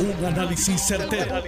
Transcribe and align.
Un 0.00 0.24
análisis 0.24 0.80
certero, 0.80 1.42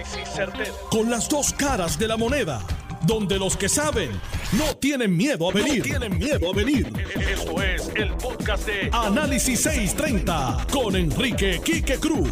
Con 0.89 1.09
las 1.09 1.29
dos 1.29 1.53
caras 1.53 1.97
de 1.97 2.05
la 2.05 2.17
moneda. 2.17 2.61
Donde 3.03 3.39
los 3.39 3.55
que 3.55 3.69
saben 3.69 4.11
no 4.57 4.75
tienen 4.75 5.15
miedo 5.15 5.49
a 5.49 5.53
venir. 5.53 5.81
tienen 5.83 6.17
miedo 6.17 6.51
a 6.51 6.53
venir. 6.53 6.91
Esto 7.15 7.63
es 7.63 7.89
el 7.95 8.11
podcast 8.15 8.67
de 8.67 8.89
Análisis 8.91 9.61
630 9.61 10.67
con 10.69 10.97
Enrique 10.97 11.61
Quique 11.63 11.97
Cruz. 11.97 12.29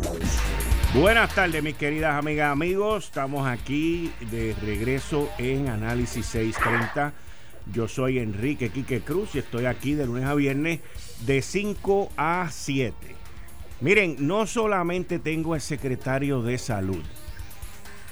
Buenas 0.94 1.33
tardes, 1.33 1.63
mis 1.63 1.76
queridas 1.76 2.15
amigas, 2.15 2.51
amigos. 2.51 3.06
Estamos 3.06 3.47
aquí 3.47 4.12
de 4.29 4.54
regreso 4.62 5.29
en 5.38 5.70
Análisis 5.70 6.26
630. 6.26 7.13
Yo 7.74 7.88
soy 7.88 8.20
Enrique 8.20 8.72
Quique 8.72 8.99
Cruz 8.99 9.36
y 9.36 9.40
estoy 9.40 9.67
aquí 9.67 9.94
de 9.94 10.06
lunes 10.06 10.26
a 10.26 10.33
viernes 10.33 10.81
de 11.26 11.42
5 11.42 12.12
a 12.17 12.49
7. 12.51 13.19
Miren, 13.82 14.18
no 14.20 14.46
solamente 14.46 15.20
tengo 15.20 15.54
al 15.54 15.62
secretario 15.62 16.41
de 16.41 16.58
salud, 16.58 17.02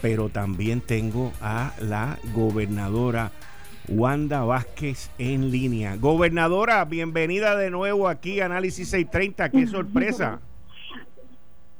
pero 0.01 0.29
también 0.29 0.79
tengo 0.79 1.33
a 1.41 1.73
la 1.81 2.17
gobernadora 2.33 3.31
Wanda 3.89 4.45
Vázquez 4.45 5.11
en 5.17 5.51
línea. 5.51 5.97
Gobernadora, 5.97 6.85
bienvenida 6.85 7.57
de 7.57 7.69
nuevo 7.69 8.07
aquí 8.07 8.39
a 8.39 8.45
Análisis 8.45 8.89
630. 8.91 9.49
¡Qué 9.49 9.67
sorpresa! 9.67 10.39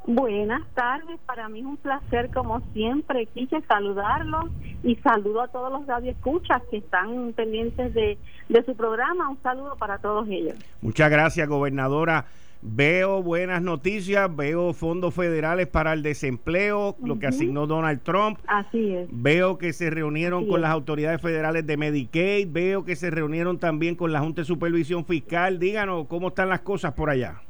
Buenas 0.05 0.63
tardes, 0.73 1.19
para 1.25 1.47
mí 1.47 1.59
es 1.59 1.65
un 1.65 1.77
placer 1.77 2.29
como 2.33 2.61
siempre, 2.73 3.25
Quiche, 3.27 3.61
saludarlos 3.67 4.51
y 4.83 4.95
saludo 4.95 5.41
a 5.41 5.47
todos 5.49 5.71
los 5.71 5.85
radioescuchas 5.87 6.61
que 6.71 6.77
están 6.77 7.31
pendientes 7.33 7.93
de, 7.93 8.17
de 8.49 8.65
su 8.65 8.75
programa. 8.75 9.29
Un 9.29 9.41
saludo 9.43 9.75
para 9.77 9.97
todos 9.97 10.27
ellos. 10.29 10.55
Muchas 10.81 11.09
gracias, 11.09 11.47
gobernadora. 11.47 12.25
Veo 12.61 13.21
buenas 13.21 13.61
noticias, 13.61 14.35
veo 14.35 14.73
fondos 14.73 15.13
federales 15.13 15.67
para 15.67 15.93
el 15.93 16.01
desempleo, 16.01 16.95
lo 17.03 17.19
que 17.19 17.27
asignó 17.27 17.67
Donald 17.67 18.01
Trump. 18.01 18.39
Así 18.47 18.93
es. 18.93 19.07
Veo 19.11 19.57
que 19.57 19.73
se 19.73 19.89
reunieron 19.89 20.47
con 20.47 20.61
las 20.61 20.71
autoridades 20.71 21.21
federales 21.21 21.67
de 21.67 21.77
Medicaid, 21.77 22.47
veo 22.51 22.83
que 22.83 22.95
se 22.95 23.11
reunieron 23.11 23.59
también 23.59 23.95
con 23.95 24.11
la 24.11 24.21
Junta 24.21 24.41
de 24.41 24.45
Supervisión 24.45 25.05
Fiscal. 25.05 25.59
Díganos 25.59 26.07
cómo 26.07 26.29
están 26.29 26.49
las 26.49 26.61
cosas 26.61 26.93
por 26.93 27.09
allá. 27.09 27.41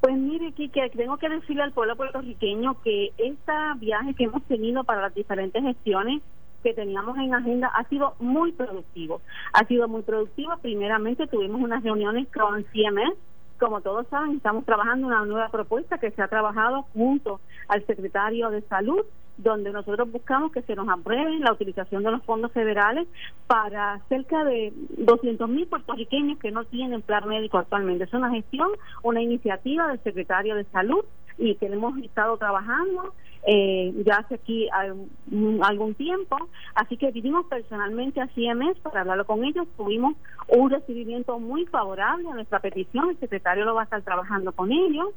Pues 0.00 0.16
mire, 0.16 0.52
Kike, 0.52 0.90
tengo 0.90 1.16
que 1.16 1.28
decirle 1.28 1.62
al 1.62 1.72
pueblo 1.72 1.96
puertorriqueño 1.96 2.80
que 2.82 3.12
este 3.18 3.52
viaje 3.78 4.14
que 4.14 4.24
hemos 4.24 4.42
tenido 4.44 4.82
para 4.84 5.02
las 5.02 5.14
diferentes 5.14 5.62
gestiones 5.62 6.22
que 6.62 6.74
teníamos 6.74 7.16
en 7.18 7.34
agenda 7.34 7.68
ha 7.68 7.84
sido 7.88 8.14
muy 8.18 8.52
productivo. 8.52 9.20
Ha 9.52 9.66
sido 9.66 9.88
muy 9.88 10.02
productivo. 10.02 10.56
Primeramente 10.62 11.26
tuvimos 11.26 11.60
unas 11.60 11.82
reuniones 11.82 12.26
con 12.34 12.64
CMS, 12.72 13.16
como 13.62 13.80
todos 13.80 14.08
saben, 14.08 14.38
estamos 14.38 14.64
trabajando 14.64 15.06
una 15.06 15.24
nueva 15.24 15.48
propuesta 15.48 15.96
que 15.98 16.10
se 16.10 16.20
ha 16.20 16.26
trabajado 16.26 16.82
junto 16.94 17.40
al 17.68 17.86
secretario 17.86 18.50
de 18.50 18.60
Salud, 18.62 19.06
donde 19.36 19.70
nosotros 19.70 20.10
buscamos 20.10 20.50
que 20.50 20.62
se 20.62 20.74
nos 20.74 20.88
apruebe 20.88 21.38
la 21.38 21.52
utilización 21.52 22.02
de 22.02 22.10
los 22.10 22.24
fondos 22.24 22.50
federales 22.50 23.06
para 23.46 24.00
cerca 24.08 24.42
de 24.42 24.72
200 24.98 25.48
mil 25.48 25.68
puertorriqueños 25.68 26.40
que 26.40 26.50
no 26.50 26.64
tienen 26.64 27.02
plan 27.02 27.28
médico 27.28 27.56
actualmente. 27.56 28.02
Es 28.02 28.12
una 28.12 28.30
gestión, 28.30 28.68
una 29.04 29.22
iniciativa 29.22 29.86
del 29.86 30.02
secretario 30.02 30.56
de 30.56 30.64
Salud 30.64 31.04
y 31.38 31.54
que 31.54 31.66
hemos 31.66 31.96
estado 31.98 32.36
trabajando 32.38 33.14
eh, 33.44 33.92
ya 34.06 34.16
hace 34.16 34.36
aquí 34.36 34.68
algún 34.70 35.94
tiempo, 35.94 36.36
así 36.74 36.96
que 36.96 37.10
vinimos 37.10 37.46
personalmente 37.46 38.20
a 38.20 38.28
CMS 38.28 38.78
para 38.80 39.00
hablarlo 39.00 39.24
con 39.26 39.44
ellos, 39.44 39.66
tuvimos 39.76 40.14
un 40.48 40.70
recibimiento 40.70 41.38
muy 41.38 41.66
favorable 41.66 42.28
a 42.28 42.34
nuestra 42.34 42.60
petición, 42.60 43.10
el 43.10 43.18
secretario 43.18 43.64
lo 43.64 43.74
va 43.74 43.82
a 43.82 43.84
estar 43.84 44.02
trabajando 44.02 44.52
con 44.52 44.70
ellos, 44.70 45.08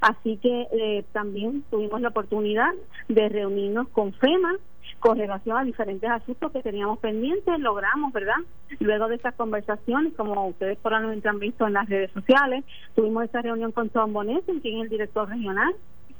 así 0.00 0.38
que 0.38 0.66
eh, 0.72 1.04
también 1.12 1.62
tuvimos 1.70 2.00
la 2.00 2.08
oportunidad 2.08 2.72
de 3.08 3.28
reunirnos 3.28 3.88
con 3.88 4.12
FEMA, 4.14 4.54
con 5.00 5.18
relación 5.18 5.58
a 5.58 5.64
diferentes 5.64 6.08
asuntos 6.08 6.50
que 6.52 6.62
teníamos 6.62 6.98
pendientes, 6.98 7.60
logramos, 7.60 8.12
¿verdad? 8.12 8.36
Luego 8.80 9.08
de 9.08 9.16
esas 9.16 9.34
conversaciones, 9.34 10.14
como 10.14 10.46
ustedes 10.46 10.78
probablemente 10.78 11.28
han 11.28 11.38
visto 11.38 11.66
en 11.66 11.74
las 11.74 11.88
redes 11.88 12.10
sociales, 12.12 12.64
tuvimos 12.94 13.24
esa 13.24 13.42
reunión 13.42 13.72
con 13.72 13.90
Tom 13.90 14.14
Bonet, 14.14 14.44
quien 14.62 14.78
es 14.78 14.84
el 14.84 14.88
director 14.88 15.28
regional, 15.28 15.74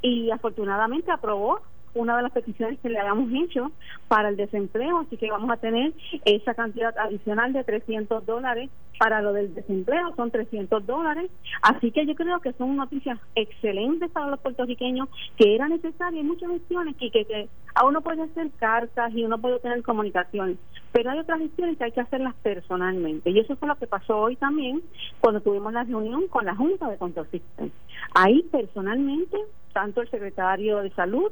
y 0.04 0.30
afortunadamente 0.30 1.10
aprobó 1.10 1.60
una 1.94 2.16
de 2.16 2.24
las 2.24 2.32
peticiones 2.32 2.78
que 2.80 2.90
le 2.90 2.98
habíamos 2.98 3.30
hecho 3.32 3.72
para 4.08 4.28
el 4.28 4.36
desempleo, 4.36 4.98
así 4.98 5.16
que 5.16 5.30
vamos 5.30 5.50
a 5.50 5.56
tener 5.56 5.94
esa 6.24 6.52
cantidad 6.52 6.94
adicional 6.98 7.52
de 7.52 7.64
300 7.64 8.26
dólares 8.26 8.68
para 8.98 9.22
lo 9.22 9.32
del 9.32 9.54
desempleo, 9.54 10.12
son 10.14 10.30
300 10.30 10.84
dólares, 10.84 11.30
así 11.62 11.90
que 11.90 12.04
yo 12.04 12.14
creo 12.16 12.40
que 12.40 12.52
son 12.54 12.76
noticias 12.76 13.18
excelentes 13.34 14.10
para 14.10 14.26
los 14.26 14.40
puertorriqueños, 14.40 15.08
que 15.36 15.54
era 15.54 15.68
necesaria, 15.68 16.20
hay 16.20 16.26
muchas 16.26 16.50
gestiones 16.50 16.96
que, 16.96 17.10
que, 17.10 17.24
que 17.24 17.48
a 17.74 17.86
uno 17.86 18.02
puede 18.02 18.22
hacer 18.22 18.50
cartas 18.58 19.12
y 19.14 19.24
uno 19.24 19.38
puede 19.38 19.60
tener 19.60 19.82
comunicaciones, 19.82 20.58
pero 20.92 21.10
hay 21.10 21.20
otras 21.20 21.38
gestiones 21.38 21.78
que 21.78 21.84
hay 21.84 21.92
que 21.92 22.00
hacerlas 22.00 22.34
personalmente, 22.42 23.30
y 23.30 23.38
eso 23.38 23.56
fue 23.56 23.68
lo 23.68 23.76
que 23.76 23.86
pasó 23.86 24.18
hoy 24.18 24.36
también 24.36 24.82
cuando 25.20 25.40
tuvimos 25.40 25.72
la 25.72 25.84
reunión 25.84 26.28
con 26.28 26.44
la 26.44 26.54
Junta 26.54 26.90
de 26.90 26.98
Control 26.98 27.28
Ahí 28.14 28.42
personalmente 28.52 29.38
tanto 29.74 30.00
el 30.00 30.10
secretario 30.10 30.78
de 30.78 30.90
Salud 30.90 31.30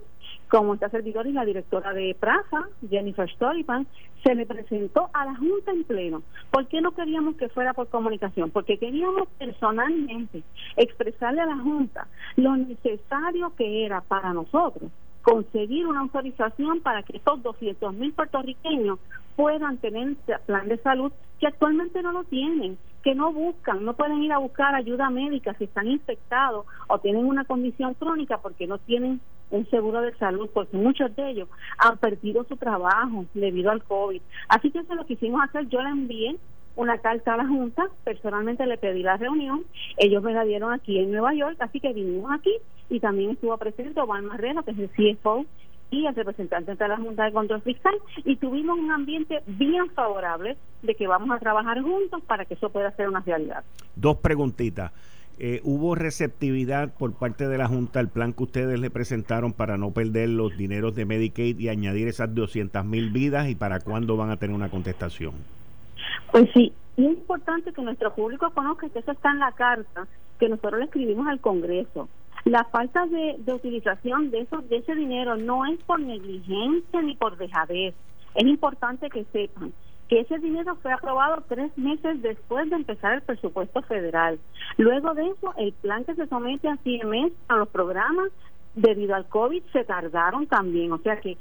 como 0.51 0.75
esta 0.75 0.91
servidor 0.91 1.27
y 1.27 1.33
la 1.33 1.47
directora 1.47 1.95
de 1.95 2.15
Praza, 2.19 2.69
Jennifer 2.91 3.31
Stolipan, 3.31 3.87
se 4.23 4.35
le 4.35 4.45
presentó 4.45 5.09
a 5.15 5.25
la 5.25 5.35
Junta 5.37 5.71
en 5.71 5.85
pleno. 5.85 6.23
¿Por 6.51 6.67
qué 6.67 6.83
no 6.83 6.93
queríamos 6.93 7.37
que 7.37 7.49
fuera 7.49 7.73
por 7.73 7.89
comunicación? 7.89 8.51
Porque 8.51 8.79
queríamos 8.79 9.29
personalmente 9.39 10.43
expresarle 10.77 11.41
a 11.41 11.47
la 11.47 11.57
Junta 11.57 12.07
lo 12.37 12.57
necesario 12.57 13.55
que 13.57 13.87
era 13.87 14.03
para 14.03 14.35
nosotros 14.35 14.91
conseguir 15.23 15.87
una 15.87 16.01
autorización 16.01 16.81
para 16.81 17.03
que 17.05 17.17
estos 17.17 17.43
200 17.43 17.95
mil 17.95 18.13
puertorriqueños 18.13 18.99
puedan 19.37 19.79
tener 19.79 20.17
plan 20.47 20.69
de 20.69 20.79
salud 20.79 21.13
que 21.41 21.47
actualmente 21.47 22.03
no 22.03 22.13
lo 22.13 22.25
tienen, 22.25 22.77
que 23.03 23.15
no 23.15 23.33
buscan, 23.33 23.85
no 23.85 23.95
pueden 23.95 24.23
ir 24.23 24.33
a 24.33 24.39
buscar 24.39 24.75
ayuda 24.75 25.11
médica 25.11 25.55
si 25.55 25.65
están 25.65 25.89
infectados 25.89 26.67
o 26.89 26.99
tienen 26.99 27.27
una 27.27 27.45
condición 27.45 27.95
crónica 27.95 28.39
porque 28.39 28.67
no 28.67 28.79
tienen 28.79 29.21
un 29.51 29.69
seguro 29.69 30.01
de 30.01 30.15
salud, 30.17 30.49
porque 30.53 30.77
muchos 30.77 31.15
de 31.15 31.31
ellos 31.31 31.49
han 31.79 31.99
perdido 31.99 32.45
su 32.45 32.57
trabajo 32.57 33.27
debido 33.35 33.71
al 33.71 33.83
COVID. 33.83 34.23
Así 34.49 34.71
que 34.71 34.79
eso 34.79 34.93
es 34.93 34.99
lo 34.99 35.07
que 35.07 35.15
hicimos 35.15 35.43
hacer. 35.43 35.69
Yo 35.69 35.83
le 35.83 35.91
envié 35.91 36.37
una 36.75 36.99
carta 36.99 37.35
a 37.35 37.37
la 37.37 37.47
Junta, 37.47 37.87
personalmente 38.05 38.67
le 38.67 38.79
pedí 38.79 39.03
la 39.03 39.19
reunión, 39.19 39.63
ellos 39.99 40.23
me 40.23 40.33
la 40.33 40.45
dieron 40.45 40.73
aquí 40.73 40.99
en 40.99 41.11
Nueva 41.11 41.35
York, 41.35 41.57
así 41.61 41.81
que 41.81 41.93
vinimos 41.93 42.33
aquí 42.33 42.55
y 42.89 42.99
también 43.01 43.31
estuvo 43.31 43.57
presente 43.59 44.01
Juan 44.01 44.25
Marrero, 44.25 44.63
que 44.63 44.71
es 44.71 44.79
el 44.79 44.91
CFO 44.91 45.45
y 45.93 46.07
el 46.07 46.15
representante 46.15 46.75
de 46.75 46.89
la 46.89 46.97
Junta 46.97 47.25
de 47.25 47.33
Control 47.33 47.61
Fiscal 47.61 47.95
y 48.25 48.37
tuvimos 48.37 48.79
un 48.79 48.91
ambiente 48.91 49.43
bien 49.47 49.91
favorable 49.91 50.57
de 50.83 50.95
que 50.95 51.07
vamos 51.07 51.31
a 51.31 51.39
trabajar 51.39 51.81
juntos 51.83 52.23
para 52.27 52.47
que 52.47 52.55
eso 52.55 52.71
pueda 52.71 52.91
ser 52.93 53.09
una 53.09 53.21
realidad. 53.21 53.63
Dos 53.95 54.17
preguntitas. 54.17 54.91
Eh, 55.39 55.61
¿Hubo 55.65 55.95
receptividad 55.95 56.93
por 56.95 57.15
parte 57.15 57.47
de 57.47 57.59
la 57.59 57.69
Junta 57.69 58.01
al 58.01 58.09
plan 58.09 58.33
que 58.33 58.43
ustedes 58.43 58.81
le 58.81 58.91
presentaron 58.91 59.53
para 59.53 59.77
no 59.77 59.91
perder 59.91 60.31
los 60.31 60.57
dineros 60.57 60.95
de 60.95 61.05
Medicaid 61.05 61.59
y 61.59 61.69
añadir 61.69 62.09
esas 62.09 62.35
200 62.35 62.85
mil 62.85 63.11
vidas 63.11 63.49
y 63.49 63.55
para 63.55 63.81
cuándo 63.81 64.17
van 64.17 64.31
a 64.31 64.37
tener 64.37 64.57
una 64.57 64.71
contestación? 64.71 65.35
Pues 66.31 66.49
sí, 66.55 66.73
y 66.97 67.07
es 67.07 67.13
importante 67.13 67.73
que 67.73 67.83
nuestro 67.83 68.15
público 68.15 68.51
conozca 68.51 68.89
que 68.89 68.99
eso 68.99 69.13
está 69.13 69.31
en 69.31 69.41
la 69.41 69.53
carta 69.53 70.07
que 70.39 70.49
nosotros 70.49 70.79
le 70.81 70.85
escribimos 70.87 71.27
al 71.27 71.41
Congreso. 71.41 72.09
La 72.45 72.65
falta 72.65 73.07
de, 73.07 73.53
utilización 73.53 74.31
de, 74.31 74.41
eso, 74.41 74.63
de 74.63 74.77
ese 74.77 74.95
dinero 74.95 75.37
no 75.37 75.65
es 75.67 75.79
por 75.85 76.01
negligencia 76.01 77.01
ni 77.01 77.15
por 77.15 77.37
dejadez. 77.37 77.95
Es 78.35 78.45
importante 78.45 79.11
que 79.11 79.25
sepan 79.33 79.73
que 80.09 80.21
ese 80.21 80.39
dinero 80.39 80.77
fue 80.83 80.93
aprobado 80.93 81.43
tres 81.49 81.77
meses 81.79 82.21
después 82.21 82.69
de 82.69 82.77
empezar 82.77 83.15
el 83.15 83.23
presupuesto 83.23 83.81
federal. 83.83 84.39
Luego 84.77 85.15
de 85.15 85.29
eso, 85.29 85.55
el 85.57 85.73
plan 85.73 86.05
que 86.05 86.15
se 86.15 86.27
somete 86.27 86.69
a 86.69 86.77
CMS, 86.79 87.33
a 87.49 87.57
los 87.57 87.69
programas, 87.69 88.31
debido 88.75 89.15
al 89.15 89.27
COVID, 89.27 89.63
se 89.73 89.85
tardaron 89.85 90.47
también. 90.47 90.93
O 90.93 90.99
sea 90.99 91.21
que 91.21 91.39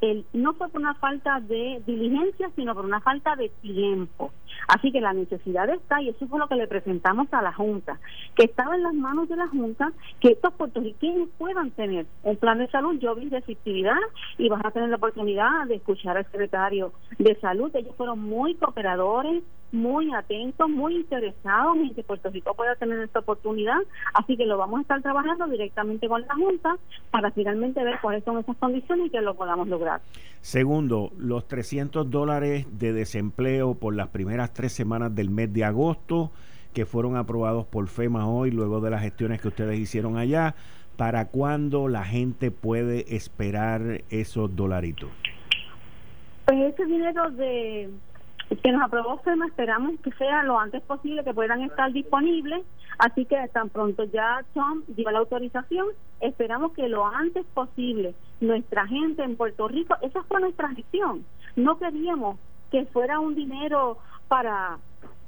el, 0.00 0.24
no 0.32 0.54
fue 0.54 0.68
por 0.68 0.80
una 0.80 0.94
falta 0.94 1.40
de 1.40 1.82
diligencia, 1.86 2.50
sino 2.56 2.74
por 2.74 2.84
una 2.84 3.00
falta 3.00 3.36
de 3.36 3.48
tiempo. 3.60 4.32
Así 4.68 4.90
que 4.90 5.00
la 5.00 5.12
necesidad 5.12 5.68
está, 5.68 6.00
y 6.00 6.08
eso 6.08 6.26
fue 6.26 6.38
lo 6.38 6.48
que 6.48 6.56
le 6.56 6.66
presentamos 6.66 7.28
a 7.32 7.42
la 7.42 7.52
Junta, 7.52 7.98
que 8.34 8.44
estaba 8.44 8.74
en 8.74 8.82
las 8.82 8.94
manos 8.94 9.28
de 9.28 9.36
la 9.36 9.48
Junta 9.48 9.92
que 10.20 10.32
estos 10.32 10.54
puertorriqueños 10.54 11.28
puedan 11.36 11.70
tener 11.72 12.06
un 12.22 12.36
plan 12.36 12.58
de 12.58 12.68
salud. 12.68 12.98
Yo 12.98 13.14
vi 13.14 13.28
efectividad 13.36 13.96
y 14.38 14.48
vas 14.48 14.64
a 14.64 14.70
tener 14.70 14.88
la 14.88 14.96
oportunidad 14.96 15.66
de 15.66 15.76
escuchar 15.76 16.16
al 16.16 16.24
secretario 16.26 16.92
de 17.18 17.34
Salud. 17.40 17.74
Ellos 17.74 17.94
fueron 17.96 18.20
muy 18.20 18.54
cooperadores, 18.54 19.42
muy 19.72 20.12
atentos, 20.14 20.68
muy 20.70 20.96
interesados 20.96 21.76
en 21.76 21.94
que 21.94 22.02
Puerto 22.02 22.30
Rico 22.30 22.54
pueda 22.54 22.76
tener 22.76 22.98
esta 23.00 23.18
oportunidad. 23.18 23.78
Así 24.14 24.36
que 24.36 24.46
lo 24.46 24.56
vamos 24.56 24.78
a 24.78 24.82
estar 24.82 25.02
trabajando 25.02 25.46
directamente 25.46 26.08
con 26.08 26.22
la 26.22 26.34
Junta 26.34 26.76
para 27.10 27.30
finalmente 27.32 27.82
ver 27.82 27.98
cuáles 28.00 28.24
son 28.24 28.38
esas 28.38 28.56
condiciones 28.56 29.06
y 29.06 29.10
que 29.10 29.20
lo 29.20 29.34
podamos 29.34 29.68
lograr. 29.68 30.00
Segundo, 30.40 31.10
los 31.18 31.48
300 31.48 32.10
dólares 32.10 32.66
de 32.78 32.92
desempleo 32.92 33.74
por 33.74 33.94
las 33.94 34.08
primeras 34.08 34.52
tres 34.54 34.72
semanas 34.72 35.14
del 35.14 35.28
mes 35.30 35.52
de 35.52 35.64
agosto 35.64 36.30
que 36.72 36.86
fueron 36.86 37.16
aprobados 37.16 37.66
por 37.66 37.86
FEMA 37.88 38.26
hoy 38.26 38.50
luego 38.50 38.80
de 38.80 38.90
las 38.90 39.02
gestiones 39.02 39.40
que 39.40 39.48
ustedes 39.48 39.78
hicieron 39.78 40.16
allá 40.16 40.54
¿Para 40.96 41.26
cuándo 41.26 41.88
la 41.88 42.04
gente 42.04 42.52
puede 42.52 43.16
esperar 43.16 44.02
esos 44.10 44.54
dolaritos? 44.54 45.10
Pues 46.44 46.72
ese 46.72 46.84
dinero 46.84 47.30
de 47.30 47.90
que 48.62 48.72
nos 48.72 48.82
aprobó 48.82 49.18
FEMA 49.18 49.46
esperamos 49.46 49.98
que 50.00 50.12
sea 50.12 50.44
lo 50.44 50.58
antes 50.58 50.82
posible, 50.82 51.24
que 51.24 51.34
puedan 51.34 51.62
estar 51.62 51.92
disponibles. 51.92 52.64
Así 52.98 53.24
que 53.24 53.36
tan 53.52 53.70
pronto 53.70 54.04
ya 54.04 54.44
Tom 54.54 54.82
dio 54.86 55.10
la 55.10 55.18
autorización, 55.18 55.88
esperamos 56.20 56.72
que 56.74 56.88
lo 56.88 57.04
antes 57.06 57.44
posible 57.54 58.14
nuestra 58.40 58.86
gente 58.86 59.24
en 59.24 59.36
Puerto 59.36 59.66
Rico, 59.66 59.96
esa 60.00 60.22
fue 60.24 60.40
nuestra 60.40 60.68
gestión. 60.74 61.24
No 61.56 61.76
queríamos 61.76 62.38
que 62.70 62.84
fuera 62.86 63.18
un 63.18 63.34
dinero 63.34 63.98
para 64.34 64.78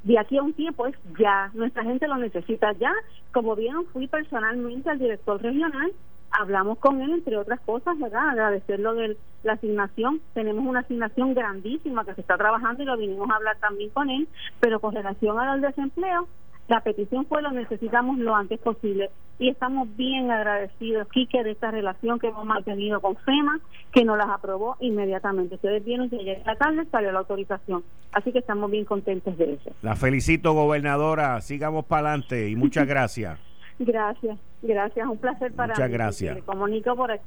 de 0.02 0.18
aquí 0.18 0.36
a 0.36 0.42
un 0.42 0.52
tiempo, 0.52 0.84
es 0.84 0.96
ya, 1.16 1.52
nuestra 1.54 1.84
gente 1.84 2.08
lo 2.08 2.16
necesita 2.16 2.72
ya. 2.72 2.92
Como 3.32 3.54
vieron, 3.54 3.86
fui 3.92 4.08
personalmente 4.08 4.90
al 4.90 4.98
director 4.98 5.40
regional 5.40 5.92
hablamos 6.30 6.78
con 6.78 7.00
él, 7.00 7.12
entre 7.12 7.36
otras 7.36 7.60
cosas, 7.60 7.98
¿verdad? 7.98 8.30
Agradecerlo 8.30 8.94
de 8.94 9.16
la 9.42 9.54
asignación. 9.54 10.20
Tenemos 10.34 10.66
una 10.66 10.80
asignación 10.80 11.34
grandísima 11.34 12.04
que 12.04 12.14
se 12.14 12.20
está 12.20 12.36
trabajando 12.36 12.82
y 12.82 12.86
lo 12.86 12.96
vinimos 12.96 13.30
a 13.30 13.36
hablar 13.36 13.56
también 13.58 13.90
con 13.90 14.10
él, 14.10 14.28
pero 14.60 14.80
con 14.80 14.94
relación 14.94 15.38
al 15.38 15.60
desempleo, 15.60 16.28
la 16.68 16.80
petición 16.80 17.26
fue 17.26 17.42
lo 17.42 17.50
necesitamos 17.52 18.18
lo 18.18 18.34
antes 18.34 18.58
posible 18.58 19.10
y 19.38 19.50
estamos 19.50 19.94
bien 19.96 20.30
agradecidos, 20.30 21.08
Quique, 21.08 21.44
de 21.44 21.52
esta 21.52 21.70
relación 21.70 22.18
que 22.18 22.28
hemos 22.28 22.44
mantenido 22.44 23.00
con 23.00 23.16
FEMA, 23.16 23.60
que 23.92 24.04
nos 24.04 24.16
las 24.16 24.28
aprobó 24.28 24.76
inmediatamente. 24.80 25.56
Ustedes 25.56 25.84
vieron 25.84 26.08
que 26.08 26.16
ayer 26.16 26.38
en 26.38 26.44
la 26.44 26.56
tarde 26.56 26.86
salió 26.90 27.12
la 27.12 27.18
autorización, 27.18 27.84
así 28.12 28.32
que 28.32 28.38
estamos 28.38 28.70
bien 28.70 28.84
contentos 28.84 29.36
de 29.36 29.54
eso. 29.54 29.70
La 29.82 29.94
felicito, 29.94 30.54
gobernadora, 30.54 31.40
sigamos 31.40 31.84
para 31.84 32.08
adelante 32.08 32.48
y 32.48 32.56
muchas 32.56 32.86
gracias. 32.88 33.38
Gracias, 33.78 34.38
gracias. 34.62 35.06
Un 35.06 35.18
placer 35.18 35.52
para 35.52 35.74
Muchas 35.74 35.90
gracias. 35.90 36.34
Me 36.36 36.42
comunico 36.42 36.96
por 36.96 37.12
aquí. 37.12 37.24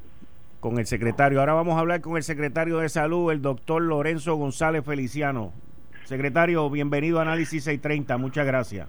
Con 0.60 0.80
el 0.80 0.88
secretario. 0.88 1.40
Ahora 1.40 1.54
vamos 1.54 1.78
a 1.78 1.80
hablar 1.80 2.02
con 2.02 2.18
el 2.18 2.24
secretario 2.24 2.80
de 2.80 2.90
Salud, 2.90 3.32
el 3.32 3.42
doctor 3.42 3.82
Lorenzo 3.82 4.36
González 4.36 4.84
Feliciano. 4.84 5.54
Secretario, 6.04 6.68
bienvenido 6.72 7.20
a 7.20 7.22
Análisis 7.22 7.64
630. 7.66 8.18
Muchas 8.18 8.46
gracias. 8.46 8.88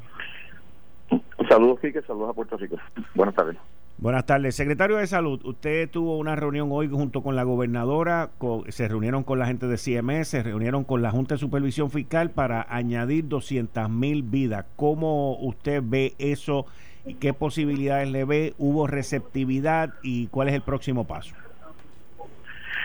Saludos, 1.50 1.81
Quique. 1.81 2.00
Saludos 2.02 2.31
a 2.31 2.32
Puerto 2.32 2.56
Rico. 2.56 2.76
Buenas 3.12 3.35
tardes. 3.35 3.56
Buenas 3.99 4.25
tardes. 4.25 4.55
Secretario 4.55 4.99
de 4.99 5.06
Salud, 5.08 5.44
usted 5.44 5.91
tuvo 5.91 6.17
una 6.17 6.37
reunión 6.37 6.69
hoy 6.70 6.88
junto 6.88 7.23
con 7.25 7.35
la 7.35 7.43
gobernadora, 7.43 8.31
se 8.69 8.87
reunieron 8.87 9.25
con 9.25 9.41
la 9.41 9.47
gente 9.47 9.67
de 9.67 9.76
CMS, 9.76 10.29
se 10.29 10.44
reunieron 10.44 10.85
con 10.85 11.02
la 11.02 11.11
Junta 11.11 11.35
de 11.35 11.38
Supervisión 11.38 11.91
Fiscal 11.91 12.31
para 12.31 12.64
añadir 12.70 13.26
200 13.26 13.91
mil 13.91 14.23
vidas. 14.23 14.64
¿Cómo 14.76 15.37
usted 15.41 15.82
ve 15.85 16.14
eso 16.19 16.67
y 17.05 17.14
qué 17.14 17.32
posibilidades 17.32 18.08
le 18.11 18.25
ve, 18.25 18.55
hubo 18.58 18.87
receptividad 18.87 19.94
y 20.02 20.29
cuál 20.29 20.49
es 20.49 20.55
el 20.55 20.62
próximo 20.62 21.06
paso. 21.06 21.35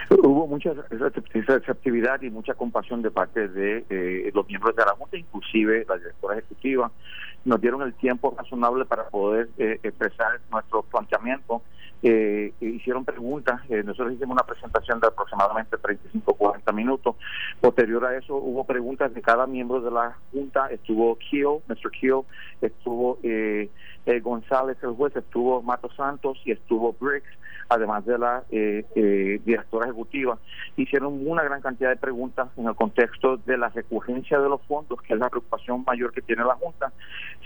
Hubo 0.09 0.47
mucha 0.47 0.73
receptividad 0.89 2.21
y 2.21 2.29
mucha 2.29 2.53
compasión 2.53 3.01
de 3.01 3.11
parte 3.11 3.47
de 3.47 3.85
eh, 3.89 4.31
los 4.33 4.47
miembros 4.47 4.75
de 4.75 4.85
la 4.85 4.91
Junta, 4.91 5.17
inclusive 5.17 5.85
la 5.87 5.97
directora 5.97 6.37
ejecutiva. 6.37 6.91
Nos 7.43 7.61
dieron 7.61 7.81
el 7.81 7.93
tiempo 7.93 8.35
razonable 8.37 8.85
para 8.85 9.07
poder 9.09 9.49
eh, 9.57 9.79
expresar 9.83 10.39
nuestro 10.51 10.83
planteamiento 10.83 11.61
eh, 12.07 12.53
hicieron 12.59 13.03
preguntas. 13.03 13.61
Eh, 13.69 13.81
nosotros 13.83 14.13
hicimos 14.13 14.33
una 14.33 14.45
presentación 14.45 14.99
de 14.99 15.07
aproximadamente 15.07 15.77
35-40 15.77 16.73
minutos. 16.73 17.15
Posterior 17.59 18.05
a 18.05 18.15
eso 18.15 18.35
hubo 18.35 18.63
preguntas 18.63 19.13
de 19.13 19.21
cada 19.23 19.47
miembro 19.47 19.81
de 19.81 19.89
la 19.89 20.15
Junta. 20.31 20.67
Estuvo 20.69 21.17
Kiel, 21.17 21.61
Mr. 21.67 21.89
Kiel, 21.91 22.21
estuvo 22.61 23.17
eh, 23.23 23.69
eh, 24.05 24.19
González, 24.19 24.77
el 24.83 24.91
juez, 24.91 25.15
estuvo 25.15 25.63
Mato 25.63 25.89
Santos 25.93 26.37
y 26.45 26.51
estuvo 26.51 26.95
Briggs, 26.99 27.29
además 27.69 28.05
de 28.05 28.17
la 28.17 28.43
directora 28.49 29.85
ejecutiva. 29.85 30.37
Hicieron 30.77 31.27
una 31.27 31.43
gran 31.43 31.61
cantidad 31.61 31.89
de 31.89 31.95
preguntas 31.95 32.49
en 32.57 32.67
el 32.67 32.75
contexto 32.75 33.37
de 33.37 33.57
la 33.57 33.69
recurrencia 33.69 34.39
de 34.39 34.49
los 34.49 34.61
fondos, 34.63 35.01
que 35.01 35.13
es 35.13 35.19
la 35.19 35.29
preocupación 35.29 35.83
mayor 35.85 36.11
que 36.11 36.21
tiene 36.21 36.43
la 36.43 36.55
Junta. 36.55 36.91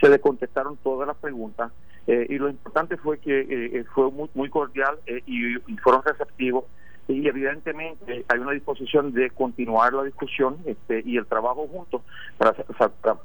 Se 0.02 0.10
le 0.10 0.20
contestaron 0.20 0.78
todas 0.78 1.08
las 1.08 1.18
preguntas 1.18 1.72
eh, 2.08 2.26
y 2.28 2.40
lo 2.40 2.50
importante 2.50 2.98
fue 2.98 3.20
que 3.20 3.42
eh, 3.42 3.46
eh, 3.50 3.84
fue 3.94 4.10
muy, 4.10 4.30
muy 4.34 4.50
cordial 4.50 4.98
y, 5.28 5.58
fueron 5.84 6.02
receptivos 6.04 6.66
y 7.08 7.28
evidentemente 7.28 8.26
hay 8.28 8.40
una 8.40 8.52
disposición 8.52 9.14
de 9.14 9.30
continuar 9.30 9.94
la 9.94 10.04
discusión 10.04 10.58
este, 10.66 11.04
y 11.06 11.18
el 11.18 11.28
trabajo 11.28 11.68
juntos 11.68 12.02
para, 12.38 12.54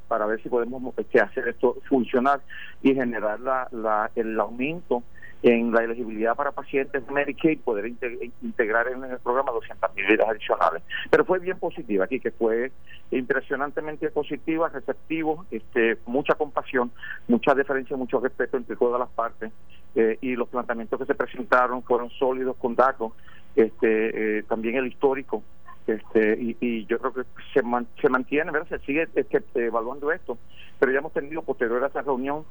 para, 0.08 0.26
ver 0.26 0.42
si 0.42 0.50
podemos 0.50 0.92
este, 0.98 1.18
hacer 1.20 1.48
esto 1.48 1.76
funcionar 1.88 2.40
y 2.82 2.94
generar 2.94 3.40
la, 3.40 4.10
el 4.14 4.38
aumento 4.38 5.02
en 5.44 5.72
la 5.72 5.84
elegibilidad 5.84 6.34
para 6.34 6.52
pacientes 6.52 7.06
Medicaid, 7.10 7.60
poder 7.60 7.92
integrar 8.40 8.88
en 8.88 9.04
el 9.04 9.18
programa 9.18 9.52
200 9.52 9.94
mil 9.94 10.06
vidas 10.06 10.26
adicionales. 10.26 10.82
Pero 11.10 11.26
fue 11.26 11.38
bien 11.38 11.58
positiva 11.58 12.06
aquí, 12.06 12.18
que 12.18 12.30
fue 12.30 12.72
impresionantemente 13.10 14.10
positiva, 14.10 14.70
receptivo, 14.70 15.44
este, 15.50 15.98
mucha 16.06 16.34
compasión, 16.34 16.90
mucha 17.28 17.54
deferencia, 17.54 17.94
mucho 17.94 18.20
respeto 18.20 18.56
entre 18.56 18.74
todas 18.76 18.98
las 18.98 19.10
partes 19.10 19.52
eh, 19.94 20.16
y 20.22 20.34
los 20.34 20.48
planteamientos 20.48 20.98
que 20.98 21.04
se 21.04 21.14
presentaron 21.14 21.82
fueron 21.82 22.08
sólidos 22.08 22.56
con 22.56 22.74
datos, 22.74 23.12
este, 23.54 24.38
eh, 24.38 24.42
también 24.44 24.76
el 24.76 24.86
histórico 24.86 25.42
este 25.86 26.38
y, 26.40 26.86
yo 26.86 26.98
creo 26.98 27.12
que 27.12 27.22
se, 27.52 27.60
se 28.00 28.08
mantiene, 28.08 28.50
¿verdad? 28.50 28.68
se 28.68 28.78
sigue 28.86 29.06
este, 29.14 29.42
evaluando 29.66 30.10
esto, 30.10 30.38
pero 30.78 30.90
ya 30.90 31.00
hemos 31.00 31.12
tenido 31.12 31.42
posterior 31.42 31.84
a 31.84 31.88
esa 31.88 32.00
reunión 32.00 32.44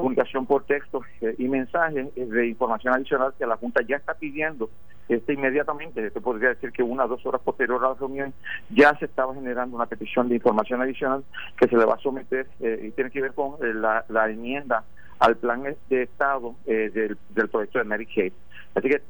comunicación 0.00 0.46
por 0.46 0.64
texto 0.64 1.02
eh, 1.20 1.34
y 1.38 1.48
mensajes 1.48 2.08
eh, 2.16 2.24
de 2.24 2.48
información 2.48 2.94
adicional 2.94 3.34
que 3.38 3.46
la 3.46 3.56
Junta 3.56 3.82
ya 3.86 3.96
está 3.96 4.14
pidiendo 4.14 4.70
este 5.08 5.34
inmediatamente. 5.34 6.06
Esto 6.06 6.20
podría 6.20 6.50
decir 6.50 6.72
que 6.72 6.82
una 6.82 7.04
o 7.04 7.08
dos 7.08 7.24
horas 7.26 7.40
posterior 7.42 7.84
a 7.84 7.90
la 7.90 7.94
reunión 7.94 8.32
ya 8.70 8.96
se 8.98 9.06
estaba 9.06 9.34
generando 9.34 9.76
una 9.76 9.86
petición 9.86 10.28
de 10.28 10.36
información 10.36 10.80
adicional 10.80 11.24
que 11.58 11.68
se 11.68 11.76
le 11.76 11.84
va 11.84 11.94
a 11.94 11.98
someter 11.98 12.46
eh, 12.60 12.86
y 12.88 12.90
tiene 12.92 13.10
que 13.10 13.20
ver 13.20 13.34
con 13.34 13.56
la, 13.60 14.04
enmienda 14.30 14.84
al 15.18 15.36
plan 15.36 15.62
de 15.88 16.02
Estado 16.02 16.54
del, 16.64 17.18
proyecto 17.50 17.78
de 17.78 17.84
Medicaid. 17.84 18.32
Así 18.74 18.88
que 18.88 19.02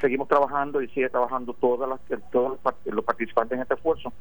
seguimos 0.00 0.28
trabajando 0.28 0.82
y 0.82 0.88
sigue 0.88 1.08
trabajando 1.08 1.54
todas 1.54 1.88
las, 1.88 2.20
todos 2.30 2.58
los 2.84 3.04
participantes 3.04 3.56
en 3.56 3.62
este 3.62 3.74
esfuerzo 3.74 4.12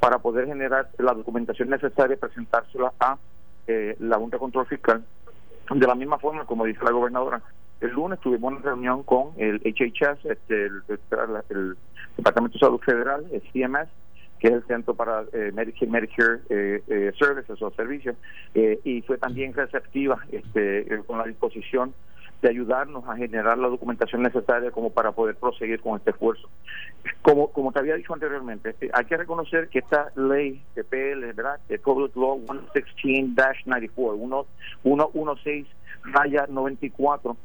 para 0.00 0.18
poder 0.18 0.46
generar 0.46 0.88
la 0.98 1.12
documentación 1.12 1.68
necesaria 1.68 2.14
y 2.14 2.18
presentársela 2.18 2.92
a 2.98 3.18
la 3.98 4.16
Junta 4.16 4.36
de 4.36 4.40
Control 4.40 4.66
Fiscal 4.66 5.04
de 5.78 5.86
la 5.86 5.94
misma 5.94 6.18
forma, 6.18 6.44
como 6.46 6.64
dice 6.64 6.84
la 6.84 6.90
gobernadora, 6.90 7.42
el 7.80 7.90
lunes 7.90 8.18
tuvimos 8.20 8.52
una 8.52 8.62
reunión 8.62 9.02
con 9.04 9.32
el 9.36 9.60
HHS, 9.62 10.24
este, 10.24 10.66
el, 10.66 11.76
Departamento 12.16 12.54
de 12.54 12.58
Salud 12.58 12.80
Federal, 12.80 13.24
el 13.32 13.42
CMS, 13.52 13.88
que 14.40 14.48
es 14.48 14.54
el 14.54 14.66
Centro 14.66 14.94
para 14.94 15.24
eh, 15.32 15.52
Medicare, 15.54 16.40
eh, 16.50 16.82
eh, 16.88 17.12
Services 17.18 17.60
o 17.62 17.70
Servicios, 17.70 18.16
eh, 18.54 18.80
y 18.84 19.02
fue 19.02 19.16
también 19.16 19.54
receptiva 19.54 20.18
este, 20.32 21.02
con 21.06 21.18
la 21.18 21.24
disposición 21.24 21.94
de 22.42 22.48
ayudarnos 22.48 23.04
a 23.06 23.16
generar 23.16 23.58
la 23.58 23.68
documentación 23.68 24.22
necesaria 24.22 24.70
como 24.70 24.90
para 24.90 25.12
poder 25.12 25.36
proseguir 25.36 25.80
con 25.80 25.98
este 25.98 26.10
esfuerzo. 26.10 26.48
Como, 27.22 27.52
como 27.52 27.72
te 27.72 27.80
había 27.80 27.96
dicho 27.96 28.14
anteriormente, 28.14 28.74
hay 28.92 29.04
que 29.04 29.16
reconocer 29.16 29.68
que 29.68 29.80
esta 29.80 30.10
ley 30.16 30.64
de 30.74 30.84
PL, 30.84 31.32
¿verdad? 31.32 31.58
De 31.68 31.78
Public 31.78 32.16
Law 32.16 32.40
116-94, 32.46 34.46
116 34.82 35.66
raya 36.04 36.46
94, 36.48 37.36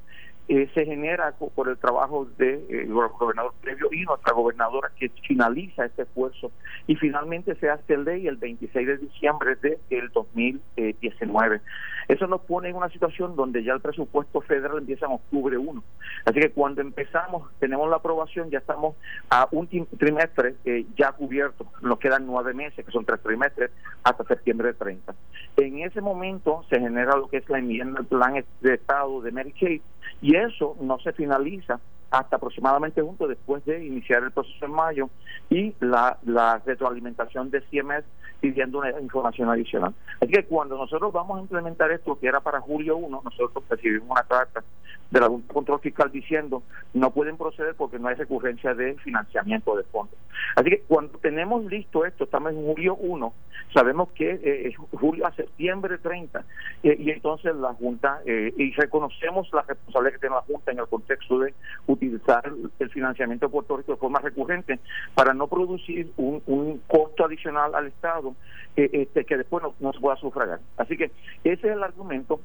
eh, 0.47 0.69
se 0.73 0.85
genera 0.85 1.33
por 1.33 1.69
el 1.69 1.77
trabajo 1.77 2.27
del 2.37 2.67
de, 2.67 2.83
eh, 2.83 2.87
gobernador 2.87 3.53
previo 3.61 3.89
y 3.91 4.03
nuestra 4.03 4.33
gobernadora 4.33 4.91
que 4.97 5.09
finaliza 5.27 5.85
este 5.85 6.03
esfuerzo 6.03 6.51
y 6.87 6.95
finalmente 6.95 7.55
se 7.55 7.69
hace 7.69 7.97
ley 7.97 8.27
el 8.27 8.37
26 8.37 8.87
de 8.87 8.97
diciembre 8.97 9.55
del 9.89 10.09
2019. 10.09 11.61
Eso 12.07 12.27
nos 12.27 12.41
pone 12.41 12.69
en 12.69 12.75
una 12.75 12.89
situación 12.89 13.35
donde 13.35 13.63
ya 13.63 13.73
el 13.73 13.81
presupuesto 13.81 14.41
federal 14.41 14.77
empieza 14.77 15.07
en 15.07 15.13
octubre 15.13 15.57
1. 15.57 15.83
Así 16.25 16.39
que 16.39 16.51
cuando 16.51 16.81
empezamos, 16.81 17.49
tenemos 17.59 17.89
la 17.89 17.95
aprobación, 17.95 18.51
ya 18.51 18.59
estamos 18.59 18.95
a 19.29 19.47
un 19.51 19.67
trimestre 19.97 20.55
eh, 20.65 20.85
ya 20.95 21.11
cubierto. 21.13 21.65
Nos 21.81 21.97
quedan 21.99 22.27
nueve 22.27 22.53
meses, 22.53 22.85
que 22.85 22.91
son 22.91 23.05
tres 23.05 23.21
trimestres, 23.21 23.71
hasta 24.03 24.23
septiembre 24.25 24.73
30. 24.73 25.15
En 25.57 25.79
ese 25.79 26.01
momento 26.01 26.63
se 26.69 26.79
genera 26.79 27.15
lo 27.15 27.27
que 27.27 27.37
es 27.37 27.49
la 27.49 27.57
enmienda 27.57 28.01
del 28.01 28.07
plan 28.07 28.45
de 28.61 28.73
Estado 28.73 29.21
de 29.21 29.31
Medicaid 29.31 29.81
y 30.21 30.35
eso 30.35 30.75
no 30.81 30.99
se 30.99 31.13
finaliza 31.13 31.79
hasta 32.11 32.35
aproximadamente 32.37 33.01
junto 33.01 33.27
después 33.27 33.63
de 33.65 33.85
iniciar 33.85 34.23
el 34.23 34.31
proceso 34.31 34.65
en 34.65 34.71
mayo 34.71 35.09
y 35.49 35.73
la, 35.79 36.17
retroalimentación 36.65 37.51
de 37.51 37.61
CMS 37.61 38.03
pidiendo 38.39 38.79
una 38.79 38.99
información 38.99 39.49
adicional. 39.49 39.93
Así 40.19 40.31
que 40.31 40.45
cuando 40.45 40.77
nosotros 40.77 41.11
vamos 41.11 41.37
a 41.37 41.41
implementar 41.41 41.91
esto, 41.91 42.19
que 42.19 42.27
era 42.27 42.41
para 42.41 42.61
julio 42.61 42.97
1, 42.97 43.21
nosotros 43.23 43.63
recibimos 43.69 44.09
una 44.09 44.23
carta 44.23 44.63
de 45.11 45.19
la 45.19 45.27
Junta 45.27 45.53
Control 45.53 45.79
Fiscal 45.79 46.11
diciendo 46.11 46.63
no 46.93 47.11
pueden 47.11 47.37
proceder 47.37 47.75
porque 47.75 47.99
no 47.99 48.07
hay 48.07 48.15
recurrencia 48.15 48.73
de 48.73 48.95
financiamiento 48.95 49.75
de 49.75 49.83
fondos. 49.83 50.17
Así 50.55 50.69
que 50.69 50.81
cuando 50.87 51.17
tenemos 51.19 51.65
listo 51.65 52.05
esto, 52.05 52.25
estamos 52.25 52.53
en 52.53 52.65
julio 52.65 52.95
1, 52.95 53.33
sabemos 53.73 54.09
que 54.11 54.31
eh, 54.31 54.67
es 54.67 54.75
julio 54.99 55.27
a 55.27 55.33
septiembre 55.33 55.97
30, 55.97 56.45
eh, 56.83 56.95
y 56.99 57.11
entonces 57.11 57.55
la 57.55 57.73
Junta, 57.73 58.21
eh, 58.25 58.53
y 58.57 58.71
reconocemos 58.71 59.49
la 59.53 59.63
responsabilidad 59.63 60.13
que 60.13 60.19
tiene 60.19 60.35
la 60.35 60.41
Junta 60.41 60.71
en 60.71 60.79
el 60.79 60.87
contexto 60.87 61.39
de 61.39 61.53
utilizar 61.95 62.51
el 62.79 62.89
financiamiento 62.89 63.47
de 63.47 63.51
Puerto 63.51 63.77
Rico 63.77 63.93
de 63.93 63.97
forma 63.97 64.19
recurrente 64.19 64.79
para 65.13 65.33
no 65.33 65.47
producir 65.47 66.11
un, 66.17 66.81
costo 66.87 67.25
adicional 67.25 67.73
al 67.75 67.87
Estado 67.87 68.35
este, 68.75 69.25
que 69.25 69.37
después 69.37 69.63
no, 69.63 69.73
no 69.79 69.93
se 69.93 69.99
pueda 69.99 70.15
sufragar. 70.17 70.59
Así 70.77 70.97
que 70.97 71.11
ese 71.43 71.67
es 71.67 71.73
el 71.75 71.83
argumento 71.83 72.39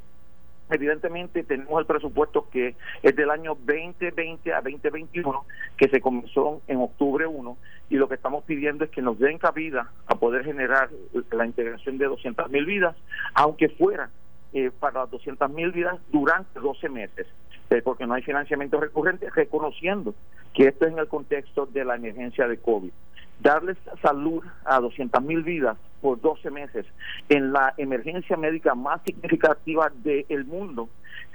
evidentemente 0.70 1.42
tenemos 1.42 1.80
el 1.80 1.86
presupuesto 1.86 2.48
que 2.50 2.74
es 3.02 3.16
del 3.16 3.30
año 3.30 3.56
2020 3.66 4.52
a 4.52 4.60
2021, 4.60 5.44
que 5.76 5.88
se 5.88 6.00
comenzó 6.00 6.62
en 6.68 6.80
octubre 6.80 7.26
1, 7.26 7.56
y 7.90 7.96
lo 7.96 8.08
que 8.08 8.14
estamos 8.14 8.44
pidiendo 8.44 8.84
es 8.84 8.90
que 8.90 9.02
nos 9.02 9.18
den 9.18 9.38
cabida 9.38 9.90
a 10.06 10.14
poder 10.14 10.44
generar 10.44 10.90
la 11.32 11.46
integración 11.46 11.98
de 11.98 12.06
200 12.06 12.50
mil 12.50 12.64
vidas, 12.64 12.96
aunque 13.34 13.68
fuera 13.68 14.10
eh, 14.52 14.70
para 14.78 15.00
las 15.00 15.10
200 15.10 15.50
mil 15.50 15.72
vidas 15.72 15.98
durante 16.10 16.58
12 16.58 16.88
meses, 16.88 17.26
eh, 17.70 17.82
porque 17.82 18.06
no 18.06 18.14
hay 18.14 18.22
financiamiento 18.22 18.80
recurrente, 18.80 19.30
reconociendo 19.30 20.14
que 20.54 20.68
esto 20.68 20.86
es 20.86 20.92
en 20.92 20.98
el 20.98 21.08
contexto 21.08 21.66
de 21.66 21.84
la 21.84 21.94
emergencia 21.94 22.48
de 22.48 22.58
COVID. 22.58 22.90
Darles 23.40 23.78
salud 24.02 24.42
a 24.64 24.80
200 24.80 25.22
mil 25.22 25.42
vidas 25.42 25.78
por 26.02 26.20
12 26.20 26.50
meses 26.50 26.84
en 27.28 27.52
la 27.52 27.72
emergencia 27.76 28.36
médica 28.36 28.74
más 28.74 29.00
significativa 29.02 29.90
del 30.02 30.44
mundo 30.44 30.88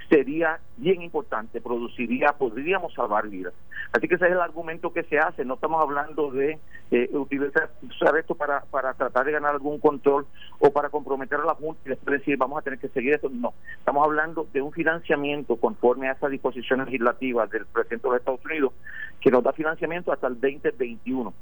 sería 0.08 0.60
bien 0.76 1.02
importante, 1.02 1.60
produciría, 1.60 2.32
podríamos 2.32 2.92
salvar 2.94 3.28
vidas. 3.28 3.54
Así 3.92 4.08
que 4.08 4.16
ese 4.16 4.26
es 4.26 4.32
el 4.32 4.40
argumento 4.40 4.92
que 4.92 5.04
se 5.04 5.18
hace, 5.18 5.44
no 5.44 5.54
estamos 5.54 5.80
hablando 5.80 6.30
de 6.30 6.58
eh, 6.90 7.08
utilizar 7.12 7.70
esto 8.18 8.34
para, 8.34 8.60
para 8.62 8.94
tratar 8.94 9.26
de 9.26 9.32
ganar 9.32 9.52
algún 9.52 9.78
control 9.80 10.26
o 10.58 10.70
para 10.70 10.88
comprometer 10.88 11.40
a 11.40 11.44
la 11.44 11.54
Junta 11.54 11.80
y 11.84 12.10
decir 12.10 12.36
vamos 12.36 12.58
a 12.58 12.62
tener 12.62 12.78
que 12.78 12.88
seguir 12.88 13.14
esto, 13.14 13.28
no, 13.28 13.54
estamos 13.78 14.04
hablando 14.04 14.46
de 14.52 14.62
un 14.62 14.72
financiamiento 14.72 15.56
conforme 15.56 16.08
a 16.08 16.12
esas 16.12 16.30
disposiciones 16.30 16.86
legislativas 16.86 17.50
del 17.50 17.66
presidente 17.66 18.06
de 18.06 18.10
los 18.10 18.20
Estados 18.20 18.44
Unidos 18.44 18.72
que 19.20 19.30
nos 19.30 19.42
da 19.42 19.52
financiamiento 19.52 20.12
hasta 20.12 20.26
el 20.26 20.40
2021. 20.40 21.32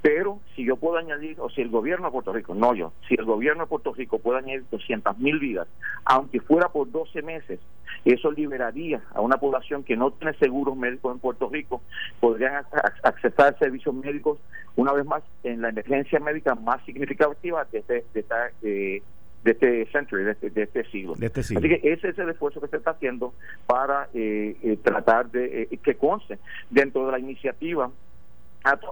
Pero 0.00 0.40
si 0.54 0.64
yo 0.64 0.76
puedo 0.76 0.96
añadir, 0.96 1.40
o 1.40 1.50
si 1.50 1.60
el 1.60 1.70
gobierno 1.70 2.06
de 2.06 2.12
Puerto 2.12 2.32
Rico, 2.32 2.54
no 2.54 2.74
yo, 2.74 2.92
si 3.08 3.14
el 3.14 3.24
gobierno 3.24 3.64
de 3.64 3.68
Puerto 3.68 3.92
Rico 3.92 4.18
puede 4.18 4.38
añadir 4.38 4.64
200 4.70 5.18
mil 5.18 5.38
vidas, 5.38 5.68
aunque 6.04 6.40
fuera 6.40 6.68
por 6.68 6.90
12 6.90 7.22
meses, 7.22 7.60
eso 8.04 8.30
liberaría 8.32 9.02
a 9.14 9.20
una 9.20 9.36
población 9.36 9.84
que 9.84 9.96
no 9.96 10.10
tiene 10.12 10.34
seguros 10.38 10.76
médicos 10.76 11.14
en 11.14 11.20
Puerto 11.20 11.48
Rico, 11.48 11.82
podrían 12.20 12.64
accesar 13.02 13.56
servicios 13.58 13.94
médicos 13.94 14.38
una 14.76 14.92
vez 14.92 15.04
más 15.04 15.22
en 15.44 15.62
la 15.62 15.68
emergencia 15.68 16.18
médica 16.18 16.54
más 16.54 16.84
significativa 16.84 17.64
de 17.70 17.78
este, 17.78 18.04
de 18.14 18.24
eh, 18.62 19.02
de 19.44 19.52
este 19.52 19.86
century, 19.90 20.24
de 20.24 20.32
este, 20.32 20.50
de 20.50 20.62
este, 20.62 20.84
siglo. 20.90 21.14
Este 21.20 21.40
Así 21.40 21.56
que 21.56 21.80
ese 21.82 22.08
es 22.08 22.18
el 22.18 22.28
esfuerzo 22.28 22.60
que 22.60 22.68
se 22.68 22.76
está 22.76 22.90
haciendo 22.92 23.34
para 23.66 24.08
eh, 24.14 24.56
eh, 24.62 24.78
tratar 24.82 25.30
de 25.30 25.68
que 25.82 25.96
conste 25.96 26.38
dentro 26.70 27.06
de 27.06 27.12
la 27.12 27.18
iniciativa 27.18 27.90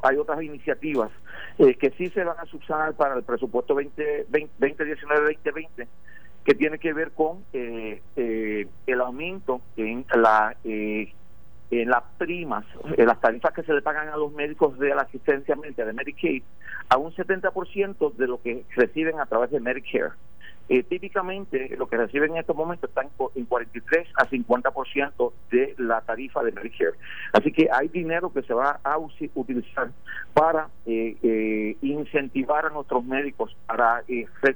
hay 0.02 0.16
otras 0.16 0.42
iniciativas 0.42 1.12
que 1.56 1.92
sí 1.96 2.08
se 2.08 2.24
van 2.24 2.36
a 2.40 2.46
subsanar 2.46 2.94
para 2.94 3.14
el 3.14 3.22
presupuesto 3.22 3.76
2019-2020 3.76 5.86
que 6.44 6.54
tiene 6.54 6.78
que 6.78 6.92
ver 6.92 7.12
con 7.12 7.44
eh, 7.52 8.00
eh, 8.16 8.66
el 8.86 9.00
aumento 9.00 9.60
en 9.76 10.04
la 10.14 10.56
eh, 10.64 11.12
en 11.70 11.88
las 11.88 12.02
primas, 12.18 12.64
en 12.96 13.06
las 13.06 13.20
tarifas 13.20 13.52
que 13.52 13.62
se 13.62 13.72
le 13.72 13.80
pagan 13.80 14.08
a 14.08 14.16
los 14.16 14.32
médicos 14.32 14.76
de 14.80 14.88
la 14.88 15.02
asistencia 15.02 15.54
médica 15.54 15.84
de 15.84 15.92
Medicaid 15.92 16.42
a 16.88 16.96
un 16.96 17.12
70% 17.12 18.16
de 18.16 18.26
lo 18.26 18.42
que 18.42 18.64
reciben 18.74 19.20
a 19.20 19.26
través 19.26 19.52
de 19.52 19.60
Medicare. 19.60 20.10
Típicamente 20.88 21.74
lo 21.76 21.88
que 21.88 21.96
reciben 21.96 22.30
en 22.32 22.36
estos 22.38 22.54
momentos 22.54 22.88
está 22.88 23.02
en 23.34 23.44
43 23.44 24.08
a 24.16 24.28
50% 24.28 25.32
de 25.50 25.74
la 25.78 26.00
tarifa 26.02 26.44
de 26.44 26.52
Medicare. 26.52 26.92
Así 27.32 27.50
que 27.50 27.68
hay 27.72 27.88
dinero 27.88 28.32
que 28.32 28.42
se 28.42 28.54
va 28.54 28.78
a 28.84 28.96
utilizar 28.98 29.90
para 30.32 30.68
incentivar 30.86 32.66
a 32.66 32.70
nuestros 32.70 33.04
médicos, 33.04 33.56
para 33.66 34.04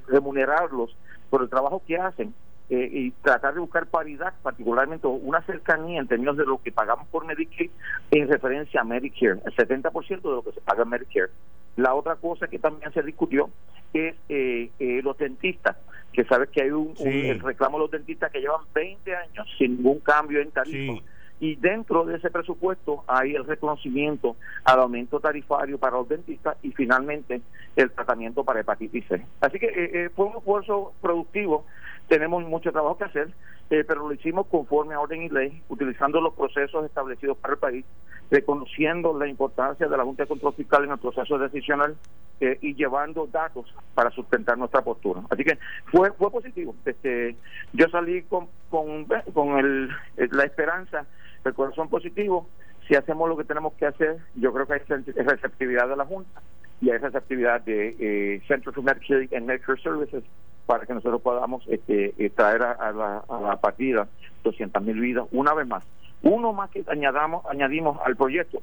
remunerarlos 0.07 0.95
por 1.29 1.41
el 1.41 1.49
trabajo 1.49 1.81
que 1.85 1.97
hacen 1.97 2.33
eh, 2.67 2.89
y 2.91 3.11
tratar 3.11 3.53
de 3.53 3.59
buscar 3.59 3.85
paridad, 3.85 4.33
particularmente 4.41 5.05
una 5.05 5.39
cercanía 5.43 5.99
en 5.99 6.07
términos 6.07 6.35
de 6.35 6.45
lo 6.45 6.59
que 6.63 6.71
pagamos 6.71 7.07
por 7.09 7.23
Medicare 7.23 7.69
en 8.09 8.27
referencia 8.27 8.81
a 8.81 8.83
Medicare, 8.83 9.39
el 9.45 9.55
70% 9.55 10.21
de 10.21 10.29
lo 10.29 10.41
que 10.41 10.51
se 10.51 10.61
paga 10.61 10.81
en 10.81 10.89
Medicare. 10.89 11.29
La 11.75 11.93
otra 11.93 12.15
cosa 12.15 12.47
que 12.47 12.57
también 12.57 12.91
se 12.91 13.03
discutió 13.03 13.51
es 13.93 14.15
eh, 14.29 14.71
eh, 14.79 15.01
los 15.03 15.15
dentistas, 15.15 15.77
que 16.15 16.23
sabes 16.23 16.49
que 16.49 16.63
hay 16.63 16.71
un, 16.71 16.93
el 16.99 17.39
reclamo 17.39 17.77
de 17.77 17.83
los 17.83 17.91
dentistas 17.91 18.31
que 18.31 18.39
llevan 18.39 18.61
20 18.73 19.15
años 19.15 19.47
sin 19.57 19.77
ningún 19.77 19.99
cambio 19.99 20.41
en 20.41 20.51
tarifa. 20.51 21.03
Y 21.39 21.55
dentro 21.55 22.05
de 22.05 22.15
ese 22.15 22.31
presupuesto 22.31 23.03
hay 23.07 23.35
el 23.35 23.45
reconocimiento 23.45 24.37
al 24.63 24.79
aumento 24.79 25.19
tarifario 25.19 25.77
para 25.77 25.97
los 25.97 26.07
dentistas 26.07 26.55
y 26.63 26.71
finalmente 26.71 27.41
el 27.75 27.91
tratamiento 27.91 28.45
para 28.45 28.61
hepatitis 28.61 29.05
C. 29.09 29.25
Así 29.41 29.59
que 29.59 29.65
eh, 29.65 29.91
eh, 29.93 30.09
fue 30.15 30.27
un 30.27 30.37
esfuerzo 30.37 30.93
productivo, 31.01 31.65
tenemos 32.07 32.43
mucho 32.43 32.71
trabajo 32.71 32.97
que 32.97 33.05
hacer, 33.05 33.29
eh, 33.69 33.83
pero 33.87 34.07
lo 34.07 34.13
hicimos 34.13 34.47
conforme 34.47 34.93
a 34.93 34.99
orden 34.99 35.23
y 35.23 35.29
ley, 35.29 35.61
utilizando 35.69 36.21
los 36.21 36.33
procesos 36.33 36.85
establecidos 36.85 37.37
para 37.37 37.53
el 37.53 37.59
país, 37.59 37.85
reconociendo 38.29 39.17
la 39.17 39.27
importancia 39.27 39.87
de 39.87 39.97
la 39.97 40.03
Junta 40.03 40.23
de 40.23 40.29
Control 40.29 40.53
Fiscal 40.53 40.83
en 40.83 40.91
el 40.91 40.99
proceso 40.99 41.37
decisional 41.37 41.95
y 42.39 42.75
llevando 42.75 43.27
datos 43.27 43.73
para 43.93 44.11
sustentar 44.11 44.57
nuestra 44.57 44.81
postura. 44.81 45.21
Así 45.29 45.45
que 45.45 45.57
fue 45.85 46.11
fue 46.11 46.29
positivo. 46.29 46.75
Este, 46.83 47.37
yo 47.71 47.87
salí 47.87 48.23
con 48.23 48.49
con, 48.69 49.05
con 49.33 49.57
el, 49.57 49.89
la 50.17 50.43
esperanza 50.43 51.05
el 51.45 51.53
corazón 51.53 51.89
positivo, 51.89 52.47
si 52.87 52.95
hacemos 52.95 53.29
lo 53.29 53.37
que 53.37 53.43
tenemos 53.43 53.73
que 53.73 53.85
hacer, 53.85 54.17
yo 54.35 54.53
creo 54.53 54.67
que 54.67 54.73
hay 54.73 55.23
receptividad 55.23 55.87
de 55.87 55.95
la 55.95 56.05
Junta 56.05 56.41
y 56.81 56.89
hay 56.89 56.97
receptividad 56.97 57.61
de 57.61 57.95
eh, 57.99 58.41
Center 58.47 58.73
for 58.73 58.83
Medicare 58.83 59.29
and 59.35 59.47
Medicare 59.47 59.81
Services 59.81 60.23
para 60.65 60.85
que 60.85 60.93
nosotros 60.93 61.21
podamos 61.21 61.63
este, 61.67 62.13
eh, 62.17 62.29
traer 62.29 62.63
a, 62.63 62.91
la, 62.91 63.57
partida 63.57 64.07
200 64.43 64.83
mil 64.83 64.99
vidas 64.99 65.25
una 65.31 65.53
vez 65.53 65.67
más. 65.67 65.83
Uno 66.23 66.53
más 66.53 66.69
que 66.71 66.83
añadamos, 66.87 67.45
añadimos 67.45 67.99
al 68.03 68.15
proyecto 68.15 68.61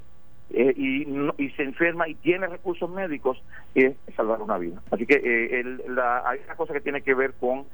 eh, 0.49 0.73
y, 0.75 1.07
y 1.37 1.49
se 1.51 1.63
enferma 1.63 2.07
y 2.09 2.15
tiene 2.15 2.47
recursos 2.47 2.89
médicos 2.89 3.41
es 3.73 3.95
salvar 4.15 4.41
una 4.41 4.57
vida. 4.57 4.81
Así 4.91 5.05
que 5.05 5.15
eh, 5.15 5.63
la, 5.87 6.27
hay 6.27 6.39
una 6.45 6.55
cosa 6.55 6.73
que 6.73 6.81
tiene 6.81 7.01
que 7.01 7.13
ver 7.13 7.33
con 7.33 7.65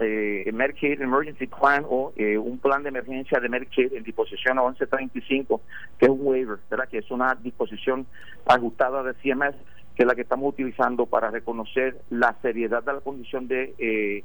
eh, 0.00 0.50
Medicaid 0.52 1.00
Emergency 1.00 1.46
Plan 1.46 1.84
o 1.88 2.12
eh, 2.16 2.36
un 2.36 2.58
plan 2.58 2.82
de 2.82 2.88
emergencia 2.88 3.38
de 3.38 3.48
Medicaid 3.48 3.92
en 3.92 4.02
disposición 4.02 4.56
1135, 4.56 5.60
que 5.98 6.06
es 6.06 6.10
un 6.10 6.20
waiver, 6.22 6.58
¿verdad? 6.68 6.88
que 6.88 6.98
es 6.98 7.10
una 7.10 7.34
disposición 7.36 8.06
ajustada 8.46 9.02
de 9.04 9.14
CMS, 9.14 9.54
que 9.94 10.02
es 10.02 10.06
la 10.06 10.14
que 10.14 10.22
estamos 10.22 10.52
utilizando 10.52 11.06
para 11.06 11.30
reconocer 11.30 12.00
la 12.10 12.34
seriedad 12.42 12.82
de 12.82 12.92
la 12.92 13.00
condición 13.00 13.48
de 13.48 13.74
eh, 13.78 14.24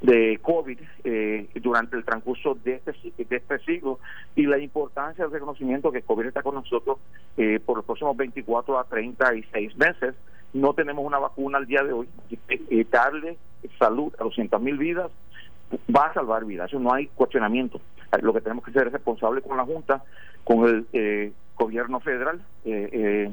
de 0.00 0.38
COVID 0.40 0.78
eh, 1.04 1.48
durante 1.56 1.96
el 1.96 2.04
transcurso 2.04 2.54
de 2.64 2.76
este, 2.76 2.92
de 3.22 3.36
este 3.36 3.58
siglo 3.60 3.98
y 4.34 4.46
la 4.46 4.58
importancia 4.58 5.24
del 5.24 5.32
reconocimiento 5.32 5.92
que 5.92 6.02
COVID 6.02 6.26
está 6.26 6.42
con 6.42 6.54
nosotros 6.54 6.98
eh, 7.36 7.60
por 7.64 7.76
los 7.76 7.84
próximos 7.84 8.16
24 8.16 8.78
a 8.78 8.84
36 8.84 9.76
meses. 9.76 10.14
No 10.52 10.72
tenemos 10.72 11.04
una 11.04 11.18
vacuna 11.18 11.58
al 11.58 11.66
día 11.66 11.84
de 11.84 11.92
hoy. 11.92 12.08
Eh, 12.48 12.86
darle 12.90 13.36
salud 13.78 14.12
a 14.18 14.24
200 14.24 14.60
mil 14.60 14.78
vidas 14.78 15.10
va 15.94 16.06
a 16.06 16.14
salvar 16.14 16.44
vidas, 16.44 16.68
eso 16.68 16.80
no 16.80 16.92
hay 16.92 17.06
cuestionamiento. 17.08 17.80
Lo 18.22 18.32
que 18.32 18.40
tenemos 18.40 18.64
que 18.64 18.72
ser 18.72 18.88
es 18.88 18.92
responsable 18.92 19.42
con 19.42 19.56
la 19.56 19.64
Junta, 19.64 20.02
con 20.42 20.64
el 20.66 20.86
eh, 20.92 21.32
gobierno 21.56 22.00
federal. 22.00 22.40
Eh, 22.64 23.32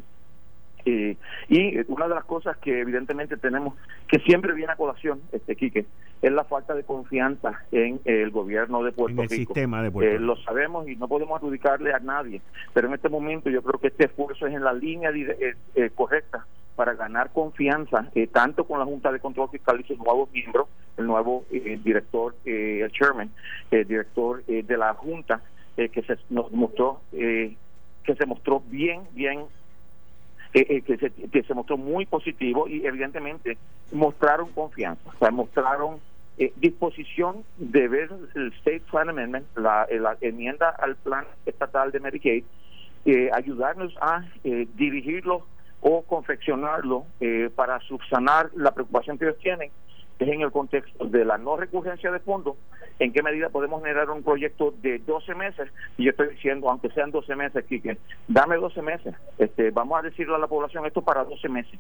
eh, 0.88 1.18
y 1.50 1.80
una 1.92 2.08
de 2.08 2.16
las 2.16 2.26
cosas 2.26 2.58
que 2.58 2.80
evidentemente 2.80 3.38
tenemos, 3.38 3.76
que 4.08 4.20
siempre 4.20 4.54
viene 4.54 4.74
a 4.74 4.76
colación, 4.76 5.22
este 5.32 5.56
Quique, 5.56 5.86
es 6.22 6.32
la 6.32 6.46
falta 6.46 6.74
de 6.74 6.84
confianza 6.84 7.62
en 7.72 8.00
el 8.06 8.32
gobierno 8.32 8.84
de 8.84 8.92
Puerto 8.92 9.22
el 9.22 9.30
Rico. 9.30 9.54
Sistema 9.54 9.84
de 9.84 9.92
Puerto 9.92 10.20
Lo 10.20 10.36
sabemos 10.38 10.88
y 10.88 10.96
no 10.96 11.08
podemos 11.08 11.38
adjudicarle 11.38 11.94
a 11.94 12.00
nadie, 12.00 12.42
pero 12.74 12.88
en 12.88 12.94
este 12.94 13.10
momento 13.10 13.50
yo 13.50 13.62
creo 13.62 13.80
que 13.80 13.88
este 13.88 14.06
esfuerzo 14.06 14.48
es 14.48 14.54
en 14.54 14.64
la 14.64 14.74
línea 14.74 15.12
correcta 15.96 16.46
para 16.78 16.94
ganar 16.94 17.32
confianza, 17.34 18.08
eh, 18.14 18.28
tanto 18.28 18.66
con 18.66 18.78
la 18.78 18.86
Junta 18.86 19.12
de 19.12 19.20
Control 19.20 19.50
Fiscal 19.50 19.82
y 19.82 19.84
sus 19.84 19.98
nuevos 19.98 20.32
miembros, 20.32 20.68
el 20.96 21.08
nuevo 21.08 21.44
eh, 21.52 21.80
director, 21.84 22.36
eh, 22.46 22.82
el 22.84 22.92
chairman, 22.92 23.32
el 23.72 23.88
director 23.88 24.46
de 24.46 24.78
la 24.78 24.94
Junta, 24.94 25.42
que 25.76 26.02
se 26.04 26.18
nos 26.30 26.52
mostró, 26.52 27.02
que 27.12 28.16
se 28.18 28.26
mostró 28.26 28.62
bien, 28.62 29.02
bien, 29.14 29.42
que, 30.54 30.84
se, 31.00 31.12
que 31.30 31.44
se 31.44 31.54
mostró 31.54 31.78
muy 31.78 32.06
positivo 32.06 32.68
y 32.68 32.86
evidentemente 32.86 33.58
mostraron 33.92 34.50
confianza, 34.52 35.10
o 35.10 35.18
sea, 35.20 35.32
mostraron 35.32 36.00
disposición 36.58 37.44
de 37.58 37.88
ver 37.88 38.10
el 38.36 38.54
State 38.60 38.84
Plan 38.92 39.10
Amendment, 39.10 39.46
la, 39.56 39.88
la 39.90 40.18
enmienda 40.22 40.70
al 40.70 40.96
plan 40.96 41.26
estatal 41.48 41.92
de 41.92 42.00
Medicaid, 42.00 42.44
ayudarnos 43.34 43.96
a 44.00 44.24
dirigirlo 44.44 45.44
o 45.82 46.02
confeccionarlo 46.04 47.06
eh, 47.20 47.50
para 47.56 47.80
subsanar 47.82 48.50
la 48.56 48.72
preocupación 48.72 49.18
que 49.18 49.26
ellos 49.26 49.38
tienen 49.40 49.72
es 50.26 50.28
en 50.28 50.42
el 50.42 50.52
contexto 50.52 51.06
de 51.06 51.26
la 51.26 51.38
no 51.38 51.58
recurrencia 51.58 52.12
de 52.12 52.20
fondos, 52.20 52.56
en 53.00 53.14
qué 53.14 53.22
medida 53.22 53.50
podemos 53.50 53.82
generar 53.82 54.10
un 54.10 54.24
proyecto 54.24 54.74
de 54.82 55.00
12 55.00 55.36
meses, 55.36 55.70
y 55.98 56.06
yo 56.06 56.12
estoy 56.12 56.30
diciendo, 56.30 56.70
aunque 56.70 56.90
sean 56.90 57.12
12 57.12 57.36
meses, 57.36 57.66
Quique, 57.66 57.98
dame 58.28 58.58
12 58.58 58.82
meses, 58.82 59.16
este, 59.38 59.72
vamos 59.72 60.00
a 60.00 60.04
decirle 60.04 60.36
a 60.36 60.40
la 60.40 60.48
población 60.48 60.86
esto 60.86 61.02
para 61.02 61.24
12 61.24 61.50
meses, 61.50 61.80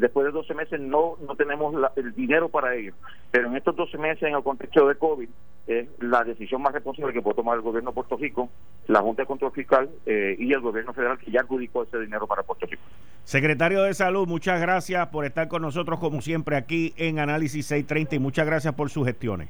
después 0.00 0.26
de 0.26 0.32
12 0.32 0.54
meses 0.54 0.80
no, 0.80 1.16
no 1.26 1.36
tenemos 1.36 1.74
el 1.96 2.14
dinero 2.14 2.48
para 2.48 2.74
ello. 2.74 2.94
Pero 3.30 3.48
en 3.48 3.56
estos 3.56 3.76
12 3.76 3.98
meses, 3.98 4.22
en 4.22 4.34
el 4.34 4.42
contexto 4.42 4.88
de 4.88 4.94
COVID, 4.94 5.28
es 5.66 5.88
la 6.00 6.24
decisión 6.24 6.62
más 6.62 6.72
responsable 6.72 7.12
que 7.12 7.22
puede 7.22 7.36
tomar 7.36 7.56
el 7.56 7.62
gobierno 7.62 7.90
de 7.90 7.94
Puerto 7.94 8.16
Rico, 8.16 8.48
la 8.88 9.00
Junta 9.00 9.22
de 9.22 9.26
Control 9.26 9.52
Fiscal 9.52 9.88
eh, 10.06 10.34
y 10.38 10.52
el 10.52 10.60
gobierno 10.60 10.92
federal 10.92 11.18
que 11.18 11.30
ya 11.30 11.40
adjudicó 11.40 11.84
ese 11.84 12.00
dinero 12.00 12.26
para 12.26 12.42
Puerto 12.42 12.66
Rico. 12.66 12.82
Secretario 13.24 13.82
de 13.82 13.94
Salud, 13.94 14.26
muchas 14.26 14.60
gracias 14.60 15.06
por 15.08 15.24
estar 15.24 15.48
con 15.48 15.62
nosotros 15.62 16.00
como 16.00 16.20
siempre 16.20 16.56
aquí 16.56 16.94
en 16.96 17.18
Análisis 17.18 17.66
630 17.66 18.16
y 18.16 18.18
muchas 18.18 18.46
gracias 18.46 18.74
por 18.74 18.90
sus 18.90 19.06
gestiones. 19.06 19.48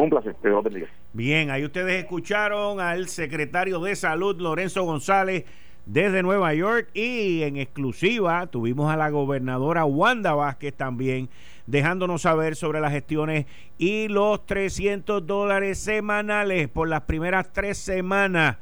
Un 0.00 0.10
placer, 0.10 0.34
que 0.42 0.48
bendiga. 0.48 0.88
Bien, 1.12 1.50
ahí 1.50 1.64
ustedes 1.64 2.02
escucharon 2.02 2.80
al 2.80 3.08
secretario 3.08 3.80
de 3.80 3.94
Salud, 3.96 4.40
Lorenzo 4.40 4.82
González 4.84 5.44
desde 5.86 6.22
Nueva 6.22 6.54
York 6.54 6.88
y 6.94 7.42
en 7.42 7.56
exclusiva 7.56 8.46
tuvimos 8.46 8.90
a 8.90 8.96
la 8.96 9.10
gobernadora 9.10 9.84
Wanda 9.84 10.34
Vázquez 10.34 10.74
también 10.74 11.28
dejándonos 11.66 12.22
saber 12.22 12.56
sobre 12.56 12.80
las 12.80 12.92
gestiones 12.92 13.46
y 13.78 14.08
los 14.08 14.44
300 14.46 15.26
dólares 15.26 15.78
semanales 15.78 16.68
por 16.68 16.88
las 16.88 17.02
primeras 17.02 17.52
tres 17.52 17.78
semanas 17.78 18.56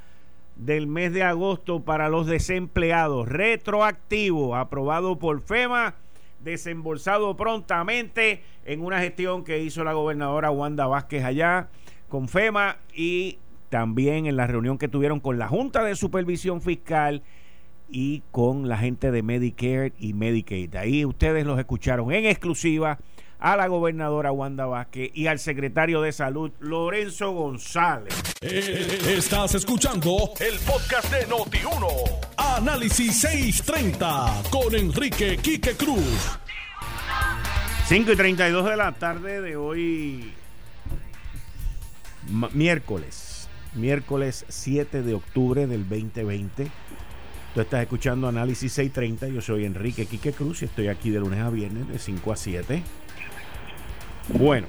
del 0.56 0.86
mes 0.86 1.12
de 1.12 1.22
agosto 1.22 1.80
para 1.80 2.08
los 2.08 2.26
desempleados. 2.26 3.28
Retroactivo 3.28 4.56
aprobado 4.56 5.18
por 5.18 5.40
FEMA 5.40 5.94
desembolsado 6.40 7.36
prontamente 7.36 8.42
en 8.64 8.84
una 8.84 8.98
gestión 8.98 9.44
que 9.44 9.60
hizo 9.60 9.84
la 9.84 9.92
gobernadora 9.92 10.50
Wanda 10.50 10.86
Vázquez 10.86 11.24
allá 11.24 11.68
con 12.08 12.28
FEMA 12.28 12.78
y 12.94 13.38
también 13.72 14.26
en 14.26 14.36
la 14.36 14.46
reunión 14.46 14.76
que 14.76 14.86
tuvieron 14.86 15.18
con 15.18 15.38
la 15.38 15.48
Junta 15.48 15.82
de 15.82 15.96
Supervisión 15.96 16.60
Fiscal 16.60 17.22
y 17.88 18.22
con 18.30 18.68
la 18.68 18.76
gente 18.76 19.10
de 19.10 19.22
Medicare 19.22 19.94
y 19.98 20.12
Medicaid. 20.12 20.76
Ahí 20.76 21.06
ustedes 21.06 21.46
los 21.46 21.58
escucharon 21.58 22.12
en 22.12 22.26
exclusiva 22.26 22.98
a 23.38 23.56
la 23.56 23.68
gobernadora 23.68 24.30
Wanda 24.30 24.66
Vázquez 24.66 25.10
y 25.14 25.26
al 25.26 25.38
secretario 25.38 26.02
de 26.02 26.12
Salud 26.12 26.52
Lorenzo 26.60 27.30
González. 27.30 28.14
Eh, 28.42 29.14
estás 29.16 29.54
escuchando 29.54 30.34
el 30.38 30.58
podcast 30.58 31.10
de 31.10 31.26
Noti1. 31.26 31.86
Análisis 32.36 33.20
630 33.20 34.42
con 34.50 34.74
Enrique 34.74 35.38
Quique 35.38 35.72
Cruz. 35.76 36.38
5 37.86 38.12
y 38.12 38.16
32 38.16 38.68
de 38.68 38.76
la 38.76 38.92
tarde 38.92 39.40
de 39.40 39.56
hoy, 39.56 40.30
miércoles 42.52 43.21
miércoles 43.74 44.44
7 44.48 45.02
de 45.02 45.14
octubre 45.14 45.66
del 45.66 45.88
2020. 45.88 46.68
Tú 47.54 47.60
estás 47.60 47.82
escuchando 47.82 48.28
Análisis 48.28 48.72
630. 48.72 49.28
Yo 49.28 49.40
soy 49.40 49.64
Enrique 49.64 50.06
Quique 50.06 50.32
Cruz 50.32 50.62
y 50.62 50.66
estoy 50.66 50.88
aquí 50.88 51.10
de 51.10 51.20
lunes 51.20 51.40
a 51.40 51.50
viernes 51.50 51.88
de 51.88 51.98
5 51.98 52.32
a 52.32 52.36
7. 52.36 52.82
Bueno, 54.28 54.66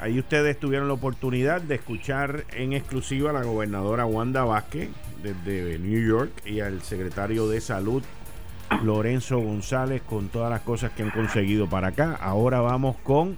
ahí 0.00 0.18
ustedes 0.18 0.58
tuvieron 0.58 0.88
la 0.88 0.94
oportunidad 0.94 1.60
de 1.60 1.76
escuchar 1.76 2.44
en 2.52 2.72
exclusiva 2.72 3.30
a 3.30 3.32
la 3.32 3.44
gobernadora 3.44 4.06
Wanda 4.06 4.44
Vázquez 4.44 4.88
desde 5.22 5.78
New 5.78 6.06
York 6.06 6.32
y 6.44 6.60
al 6.60 6.82
secretario 6.82 7.48
de 7.48 7.60
Salud 7.60 8.02
Lorenzo 8.82 9.38
González 9.38 10.02
con 10.02 10.28
todas 10.28 10.50
las 10.50 10.62
cosas 10.62 10.92
que 10.92 11.02
han 11.02 11.10
conseguido 11.10 11.68
para 11.68 11.88
acá. 11.88 12.18
Ahora 12.20 12.60
vamos 12.60 12.96
con 13.02 13.36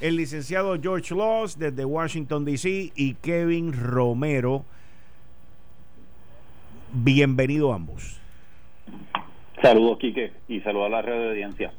el 0.00 0.16
licenciado 0.16 0.76
George 0.80 1.14
Laws 1.14 1.58
desde 1.58 1.84
Washington, 1.84 2.44
D.C. 2.44 2.92
y 2.94 3.14
Kevin 3.14 3.72
Romero. 3.72 4.64
Bienvenido 6.92 7.72
ambos. 7.72 8.18
Saludos, 9.62 9.98
Quique, 9.98 10.32
y 10.48 10.60
saludos 10.60 10.86
a 10.86 10.90
la 10.90 11.02
radio 11.02 11.20
de 11.20 11.28
audiencia. 11.28 11.72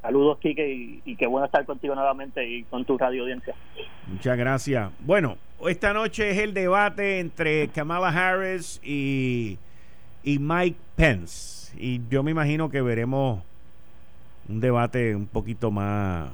Saludos, 0.00 0.38
Quique, 0.38 1.00
y, 1.04 1.16
qué 1.16 1.26
bueno 1.26 1.46
estar 1.46 1.64
contigo 1.64 1.94
nuevamente 1.94 2.48
y 2.48 2.62
con 2.64 2.84
tu 2.84 2.96
radio 2.96 3.22
audiencia. 3.22 3.54
Muchas 4.06 4.38
gracias. 4.38 4.90
Bueno, 5.00 5.36
esta 5.66 5.92
noche 5.92 6.30
es 6.30 6.38
el 6.38 6.54
debate 6.54 7.18
entre 7.18 7.68
Kamala 7.68 8.08
Harris 8.08 8.80
y, 8.84 9.58
y 10.22 10.38
Mike 10.38 10.78
Pence. 10.96 11.74
Y 11.76 12.00
yo 12.08 12.22
me 12.22 12.30
imagino 12.30 12.70
que 12.70 12.80
veremos 12.82 13.42
un 14.48 14.60
debate 14.60 15.14
un 15.14 15.26
poquito 15.26 15.70
más 15.70 16.30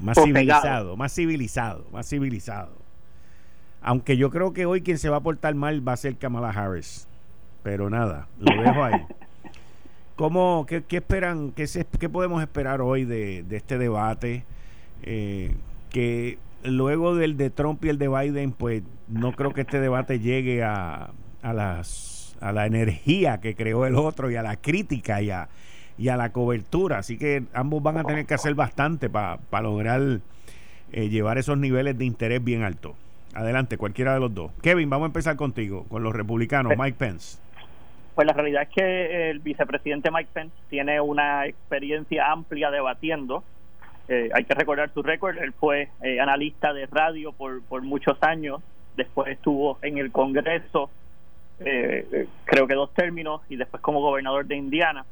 más 0.00 0.16
civilizado, 0.18 0.96
más 0.96 1.14
civilizado, 1.14 1.86
más 1.92 2.08
civilizado. 2.08 2.72
Aunque 3.80 4.16
yo 4.16 4.30
creo 4.30 4.52
que 4.52 4.66
hoy 4.66 4.82
quien 4.82 4.98
se 4.98 5.08
va 5.08 5.18
a 5.18 5.20
portar 5.20 5.54
mal 5.54 5.86
va 5.86 5.92
a 5.92 5.96
ser 5.96 6.16
Kamala 6.16 6.50
Harris. 6.50 7.08
Pero 7.62 7.90
nada, 7.90 8.28
lo 8.38 8.62
dejo 8.62 8.84
ahí. 8.84 9.00
¿Cómo, 10.16 10.66
qué, 10.66 10.84
esperan, 10.90 11.52
qué, 11.52 11.66
se, 11.66 11.84
qué 11.84 12.08
podemos 12.08 12.42
esperar 12.42 12.80
hoy 12.80 13.04
de, 13.04 13.44
este 13.50 13.78
debate? 13.78 14.44
Eh, 15.02 15.54
que 15.90 16.38
luego 16.62 17.16
del 17.16 17.36
de 17.36 17.50
Trump 17.50 17.84
y 17.84 17.88
el 17.88 17.98
de 17.98 18.08
Biden, 18.08 18.52
pues 18.52 18.82
no 19.08 19.32
creo 19.32 19.52
que 19.52 19.62
este 19.62 19.80
debate 19.80 20.20
llegue 20.20 20.62
a, 20.62 21.10
a, 21.42 21.52
las, 21.52 22.36
a 22.40 22.52
la 22.52 22.66
energía 22.66 23.40
que 23.40 23.54
creó 23.54 23.86
el 23.86 23.96
otro 23.96 24.30
y 24.30 24.36
a 24.36 24.42
la 24.42 24.56
crítica 24.56 25.22
y 25.22 25.30
a, 25.30 25.48
y 26.02 26.08
a 26.08 26.16
la 26.16 26.32
cobertura. 26.32 26.98
Así 26.98 27.16
que 27.16 27.44
ambos 27.54 27.80
van 27.80 27.96
a 27.96 28.02
tener 28.02 28.26
que 28.26 28.34
hacer 28.34 28.54
bastante 28.54 29.08
para 29.08 29.38
lograr 29.62 30.00
eh, 30.90 31.08
llevar 31.08 31.38
esos 31.38 31.56
niveles 31.56 31.96
de 31.96 32.04
interés 32.04 32.42
bien 32.42 32.64
altos. 32.64 32.96
Adelante, 33.34 33.78
cualquiera 33.78 34.12
de 34.12 34.18
los 34.18 34.34
dos. 34.34 34.50
Kevin, 34.62 34.90
vamos 34.90 35.06
a 35.06 35.10
empezar 35.10 35.36
contigo, 35.36 35.84
con 35.88 36.02
los 36.02 36.12
republicanos, 36.12 36.72
Mike 36.76 36.96
Pence. 36.98 37.38
Pues 38.16 38.26
la 38.26 38.32
realidad 38.32 38.64
es 38.64 38.68
que 38.70 39.30
el 39.30 39.38
vicepresidente 39.38 40.10
Mike 40.10 40.30
Pence 40.32 40.54
tiene 40.68 41.00
una 41.00 41.46
experiencia 41.46 42.32
amplia 42.32 42.72
debatiendo. 42.72 43.44
Eh, 44.08 44.28
hay 44.34 44.42
que 44.42 44.54
recordar 44.54 44.90
su 44.92 45.04
récord. 45.04 45.38
Él 45.38 45.52
fue 45.52 45.88
eh, 46.02 46.18
analista 46.18 46.72
de 46.72 46.86
radio 46.86 47.30
por, 47.30 47.62
por 47.62 47.82
muchos 47.82 48.20
años. 48.24 48.60
Después 48.96 49.28
estuvo 49.28 49.78
en 49.82 49.98
el 49.98 50.10
Congreso, 50.10 50.90
creo 51.58 52.66
que 52.66 52.74
dos 52.74 52.92
términos, 52.92 53.40
y 53.48 53.54
después 53.54 53.80
como 53.80 54.00
gobernador 54.00 54.46
de 54.46 54.56
Indiana 54.56 55.06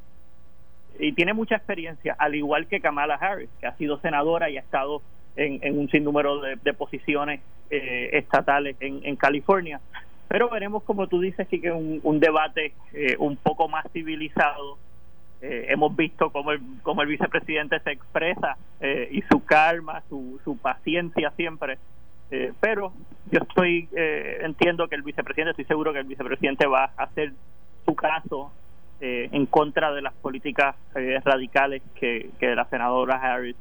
y 0.98 1.12
tiene 1.12 1.33
mucha 1.33 1.57
experiencia, 1.57 2.14
al 2.18 2.35
igual 2.35 2.66
que 2.66 2.81
Kamala 2.81 3.14
Harris, 3.14 3.48
que 3.61 3.66
ha 3.66 3.76
sido 3.76 3.98
senadora 4.00 4.50
y 4.50 4.57
ha 4.57 4.61
estado 4.61 5.03
en, 5.37 5.79
un 5.79 5.88
sinnúmero 5.90 6.40
de, 6.40 6.74
posiciones 6.74 7.40
eh, 7.70 8.11
estatales 8.12 8.76
en, 8.81 9.16
California. 9.16 9.81
Pero 10.29 10.48
veremos, 10.48 10.83
como 10.85 11.07
tú 11.09 11.20
dices, 11.20 11.48
que 11.48 11.72
un, 11.72 12.00
un 12.03 12.20
debate 12.20 12.74
eh, 12.92 13.16
un 13.18 13.37
poco 13.37 13.68
más 13.68 13.87
civilizado. 13.92 14.79
Eh, 15.42 15.66
hemos 15.70 15.96
visto 15.96 16.31
cómo 16.31 16.53
el, 16.53 16.61
cómo 16.83 17.00
el 17.00 17.09
vicepresidente 17.09 17.81
se 17.81 17.92
expresa 17.92 18.59
y 19.11 19.22
su 19.22 19.42
calma, 19.42 20.03
su, 20.11 20.38
su 20.44 20.59
paciencia 20.59 21.31
siempre. 21.31 21.79
pero 22.61 22.92
yo 23.31 23.40
estoy, 23.40 23.88
entiendo 24.42 24.87
que 24.88 24.96
el 24.96 25.03
vicepresidente, 25.03 25.53
estoy 25.53 25.64
seguro 25.64 25.94
que 25.94 26.00
el 26.00 26.07
vicepresidente 26.07 26.66
va 26.66 26.92
a 26.96 27.05
hacer 27.05 27.33
su 27.87 27.94
caso 27.94 28.53
eh, 29.02 29.30
en 29.32 29.46
contra 29.46 29.92
de 29.92 30.02
las 30.02 30.12
políticas 30.12 30.76
eh, 30.94 31.18
radicales 31.24 31.80
que, 31.94 32.28
la 32.38 32.66
senadora 32.66 33.14
Harris 33.14 33.56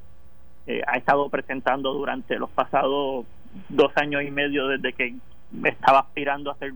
eh, 0.68 0.82
ha 0.86 0.98
estado 0.98 1.30
presentando 1.30 1.94
durante 1.94 2.38
los 2.38 2.50
pasados 2.50 3.26
dos 3.70 3.92
años 3.96 4.22
y 4.24 4.32
medio 4.32 4.68
desde 4.68 4.92
que 4.92 5.16
estaba 5.64 6.00
aspirando 6.00 6.52
a 6.52 6.56
ser 6.56 6.74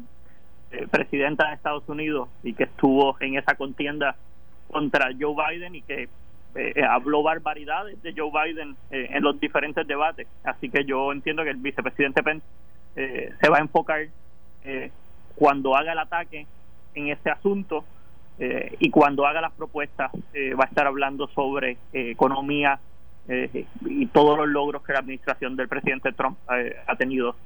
presidenta 0.89 1.49
de 1.49 1.55
Estados 1.55 1.83
Unidos 1.89 2.29
y 2.41 2.53
que 2.53 2.63
estuvo 2.63 3.17
en 3.19 3.37
esa 3.37 3.55
contienda 3.55 4.15
contra 4.71 5.09
Joe 5.19 5.35
Biden 5.35 5.75
y 5.75 5.81
que 5.81 6.07
habló 6.89 7.21
barbaridades 7.21 8.01
de 8.01 8.13
Joe 8.17 8.31
Biden 8.31 8.77
en 8.89 9.23
los 9.23 9.39
diferentes 9.39 9.85
debates. 9.85 10.25
Así 10.43 10.69
que 10.69 10.85
yo 10.85 11.11
entiendo 11.11 11.43
que 11.43 11.51
el 11.51 11.57
vicepresidente 11.57 12.23
Pence 12.23 12.45
se 12.95 13.49
va 13.49 13.57
a 13.57 13.61
enfocar 13.61 14.07
cuando 15.35 15.75
haga 15.75 15.91
el 15.91 15.99
ataque 15.99 16.47
en 16.95 17.09
ese 17.09 17.29
asunto 17.29 17.83
eh, 18.39 18.75
y 18.79 18.89
cuando 18.89 19.25
haga 19.25 19.41
las 19.41 19.51
propuestas 19.51 20.11
eh, 20.33 20.53
va 20.55 20.65
a 20.65 20.67
estar 20.67 20.87
hablando 20.87 21.27
sobre 21.27 21.77
eh, 21.93 22.11
economía 22.11 22.79
y 23.85 24.05
todos 24.07 24.37
los 24.37 24.49
logros 24.49 24.83
que 24.83 24.91
la 24.91 24.99
administración 24.99 25.55
del 25.55 25.69
presidente 25.69 26.11
Trump 26.11 26.37
ha 26.49 26.95
tenido 26.97 27.37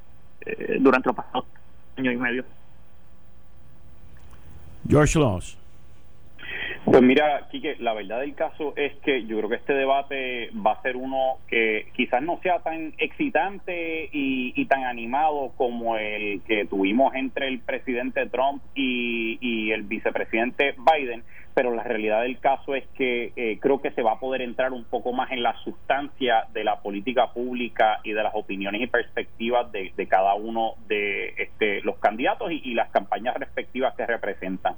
durante 0.80 1.10
los 1.10 1.16
pasados 1.16 1.46
años 1.96 2.16
y 2.16 2.18
medio. 2.18 2.44
George 4.90 5.20
Laws. 5.20 5.56
Pues 6.86 7.02
mira, 7.02 7.48
Quique, 7.52 7.76
la 7.80 7.94
verdad 7.94 8.22
del 8.22 8.34
caso 8.34 8.74
es 8.78 8.94
que 9.04 9.26
yo 9.26 9.38
creo 9.38 9.50
que 9.50 9.56
este 9.58 9.74
debate 9.74 10.50
va 10.54 10.72
a 10.72 10.82
ser 10.82 10.96
uno 10.96 11.38
que 11.48 11.88
quizás 11.94 12.22
no 12.22 12.40
sea 12.42 12.60
tan 12.60 12.94
excitante 12.98 14.10
y, 14.12 14.66
tan 14.68 14.84
animado 14.84 15.54
como 15.56 15.98
el 15.98 16.42
que 16.44 16.66
tuvimos 16.66 17.14
entre 17.16 17.48
el 17.48 17.60
presidente 17.60 18.26
Trump 18.28 18.62
y, 18.76 19.72
el 19.72 19.84
vicepresidente 19.84 20.76
Biden, 20.78 21.24
pero 21.58 21.74
la 21.74 21.82
realidad 21.82 22.22
del 22.22 22.40
caso 22.40 22.76
es 22.76 22.86
que 22.90 23.34
eh, 23.36 23.58
creo 23.60 23.82
que 23.82 23.90
se 23.90 24.04
va 24.04 24.12
a 24.12 24.20
poder 24.20 24.44
entrar 24.44 24.74
un 24.74 24.84
poco 24.84 25.12
más 25.12 25.32
en 25.32 25.42
la 25.42 25.56
sustancia 25.64 26.46
de 26.54 26.64
la 26.64 26.82
política 26.82 27.34
pública 27.34 28.00
y 28.04 28.12
de 28.12 28.22
las 28.22 28.36
opiniones 28.36 28.80
y 28.80 28.86
perspectivas 28.86 29.72
de, 29.72 29.92
cada 30.08 30.36
uno 30.36 30.76
de 30.88 31.30
este, 31.36 31.82
los 31.82 31.98
candidatos 31.98 32.52
y 32.52 32.76
las 32.76 32.92
campañas 32.92 33.34
respectivas 33.38 33.96
que 33.96 34.06
representan. 34.06 34.76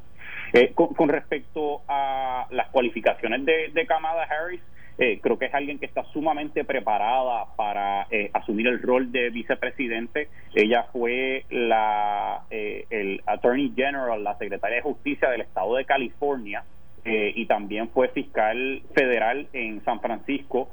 Eh, 0.54 0.72
con, 0.74 1.10
respecto 1.10 1.82
a 1.90 2.48
las 2.50 2.70
cualificaciones 2.70 3.44
de, 3.44 3.72
de 3.74 3.86
Kamala 3.86 4.24
Harris, 4.24 4.62
eh, 5.02 5.20
creo 5.22 5.40
que 5.40 5.46
es 5.46 5.54
alguien 5.54 5.80
que 5.80 5.86
está 5.86 6.04
sumamente 6.12 6.66
preparada 6.66 7.46
para 7.56 8.06
eh, 8.12 8.30
asumir 8.34 8.68
el 8.68 8.82
rol 8.82 9.14
de 9.14 9.30
vicepresidente. 9.30 10.28
Ella 10.54 10.88
fue 10.92 11.46
la 11.50 12.44
el 12.50 13.22
Attorney 13.26 13.72
General, 13.76 14.22
la 14.22 14.38
secretaria 14.38 14.78
de 14.78 14.82
Justicia 14.82 15.30
del 15.30 15.42
Estado 15.42 15.76
de 15.76 15.86
California 15.86 16.64
y 17.06 17.46
también 17.46 17.90
fue 17.90 18.10
fiscal 18.10 18.82
federal 18.94 19.48
en 19.54 19.84
San 19.86 20.02
Francisco 20.02 20.70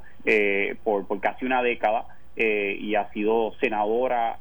por, 0.83 1.07
por 1.07 1.19
casi 1.21 1.45
una 1.45 1.63
década. 1.63 2.05
y 2.35 2.95
ha 2.95 3.09
sido 3.11 3.53
senadora 3.59 4.37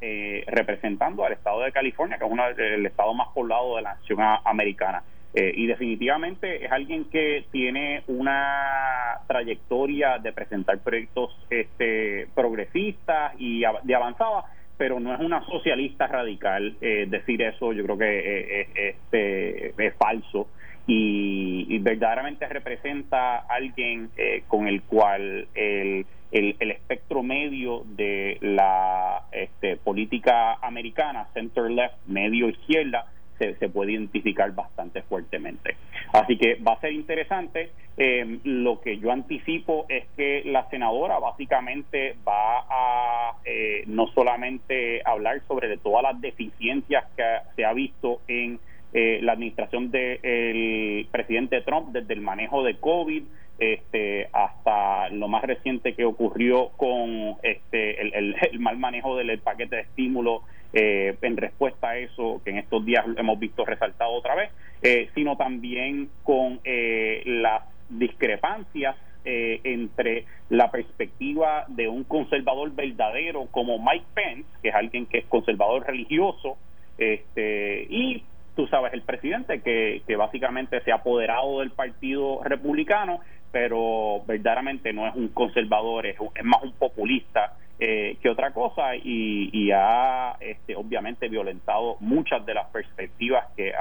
representando 0.46 1.24
al 1.24 1.32
estado 1.32 1.60
de 1.60 1.72
California, 1.72 2.18
que 2.18 2.24
es 2.24 2.30
uno 2.30 2.46
el 2.48 2.86
estado 2.86 3.14
más 3.14 3.28
poblado 3.28 3.76
de 3.76 3.82
la 3.82 3.94
nación 3.94 4.18
americana. 4.44 5.02
Eh, 5.38 5.52
y 5.54 5.66
definitivamente 5.66 6.64
es 6.64 6.72
alguien 6.72 7.04
que 7.10 7.44
tiene 7.52 8.02
una 8.06 9.20
trayectoria 9.26 10.16
de 10.18 10.32
presentar 10.32 10.78
proyectos 10.78 11.30
este, 11.50 12.26
progresistas 12.34 13.34
y 13.38 13.62
de 13.82 13.94
avanzada, 13.94 14.46
pero 14.78 14.98
no 14.98 15.12
es 15.12 15.20
una 15.20 15.44
socialista 15.44 16.06
radical. 16.06 16.78
Eh, 16.80 17.04
decir 17.10 17.42
eso 17.42 17.74
yo 17.74 17.84
creo 17.84 17.98
que 17.98 18.18
eh, 18.18 18.68
este, 18.74 19.74
es 19.76 19.94
falso 19.96 20.48
y, 20.86 21.78
verdaderamente 21.80 22.48
representa 22.48 23.36
alguien 23.36 24.10
con 24.48 24.66
el 24.66 24.82
cual 24.84 25.48
el, 25.54 26.06
el, 26.32 26.56
el, 26.58 26.70
espectro 26.70 27.22
medio 27.22 27.82
de 27.84 28.38
la 28.40 29.24
este, 29.32 29.76
política 29.76 30.54
americana, 30.62 31.28
center-left, 31.34 31.94
medio-izquierda, 32.06 33.06
se, 33.38 33.68
puede 33.68 33.92
identificar 33.92 34.54
bastante 34.54 35.02
fuertemente. 35.02 35.76
Así 36.12 36.36
que 36.36 36.56
va 36.56 36.72
a 36.72 36.80
ser 36.80 36.92
interesante. 36.92 37.70
Eh, 37.98 38.40
lo 38.44 38.80
que 38.80 38.98
yo 38.98 39.10
anticipo 39.10 39.86
es 39.88 40.04
que 40.16 40.42
la 40.44 40.68
senadora 40.68 41.18
básicamente 41.18 42.16
va 42.26 42.66
a 42.68 43.36
eh, 43.44 43.84
no 43.86 44.06
solamente 44.08 45.00
hablar 45.04 45.40
sobre 45.48 45.76
todas 45.78 46.02
las 46.02 46.20
deficiencias 46.20 47.04
que 47.16 47.24
se 47.54 47.64
ha 47.64 47.72
visto 47.72 48.20
en 48.28 48.58
eh, 48.92 49.20
la 49.22 49.32
administración 49.32 49.90
del 49.90 51.08
presidente 51.10 51.60
Trump 51.62 51.88
desde 51.88 52.14
el 52.14 52.20
manejo 52.20 52.62
de 52.62 52.76
COVID 52.76 53.22
este, 53.58 54.28
hasta 54.32 55.08
lo 55.08 55.28
más 55.28 55.42
reciente 55.42 55.94
que 55.94 56.04
ocurrió 56.04 56.68
con 56.76 57.36
este, 57.42 58.00
el, 58.02 58.36
el 58.38 58.60
mal 58.60 58.76
manejo 58.78 59.16
del 59.16 59.38
paquete 59.38 59.76
de 59.76 59.82
estímulo 59.82 60.42
eh, 60.78 61.16
en 61.22 61.38
respuesta 61.38 61.88
a 61.88 61.96
eso 61.96 62.42
que 62.44 62.50
en 62.50 62.58
estos 62.58 62.84
días 62.84 63.02
hemos 63.16 63.38
visto 63.38 63.64
resaltado 63.64 64.12
otra 64.12 64.34
vez, 64.34 64.50
eh, 64.82 65.08
sino 65.14 65.34
también 65.34 66.10
con 66.22 66.60
eh, 66.64 67.22
las 67.24 67.62
discrepancias 67.88 68.94
entre 69.28 70.24
la 70.50 70.70
perspectiva 70.70 71.64
de 71.66 71.88
un 71.88 72.04
conservador 72.04 72.72
verdadero 72.72 73.46
como 73.50 73.76
Mike 73.76 74.04
Pence, 74.14 74.48
que 74.62 74.68
es 74.68 74.74
alguien 74.74 75.06
que 75.06 75.18
es 75.18 75.24
conservador 75.24 75.84
religioso, 75.84 76.58
este, 76.96 77.88
y 77.90 78.22
tú 78.54 78.68
sabes, 78.68 78.92
el 78.92 79.02
presidente 79.02 79.62
que, 79.62 80.02
que 80.06 80.14
básicamente 80.14 80.80
se 80.82 80.92
ha 80.92 80.96
apoderado 80.96 81.58
del 81.58 81.72
Partido 81.72 82.40
Republicano, 82.44 83.18
pero 83.50 84.22
verdaderamente 84.28 84.92
no 84.92 85.08
es 85.08 85.16
un 85.16 85.28
conservador, 85.30 86.06
es, 86.06 86.16
es 86.32 86.44
más 86.44 86.62
un 86.62 86.74
populista 86.74 87.56
eh, 87.78 88.16
que 88.22 88.30
otra 88.30 88.52
cosa 88.54 88.96
y, 88.96 89.70
ha 89.70 90.36
este, 90.40 90.74
obviamente 90.74 91.28
violentado 91.28 91.98
muchas 92.00 92.46
de 92.46 92.54
las 92.54 92.68
perspectivas 92.70 93.44
que 93.54 93.72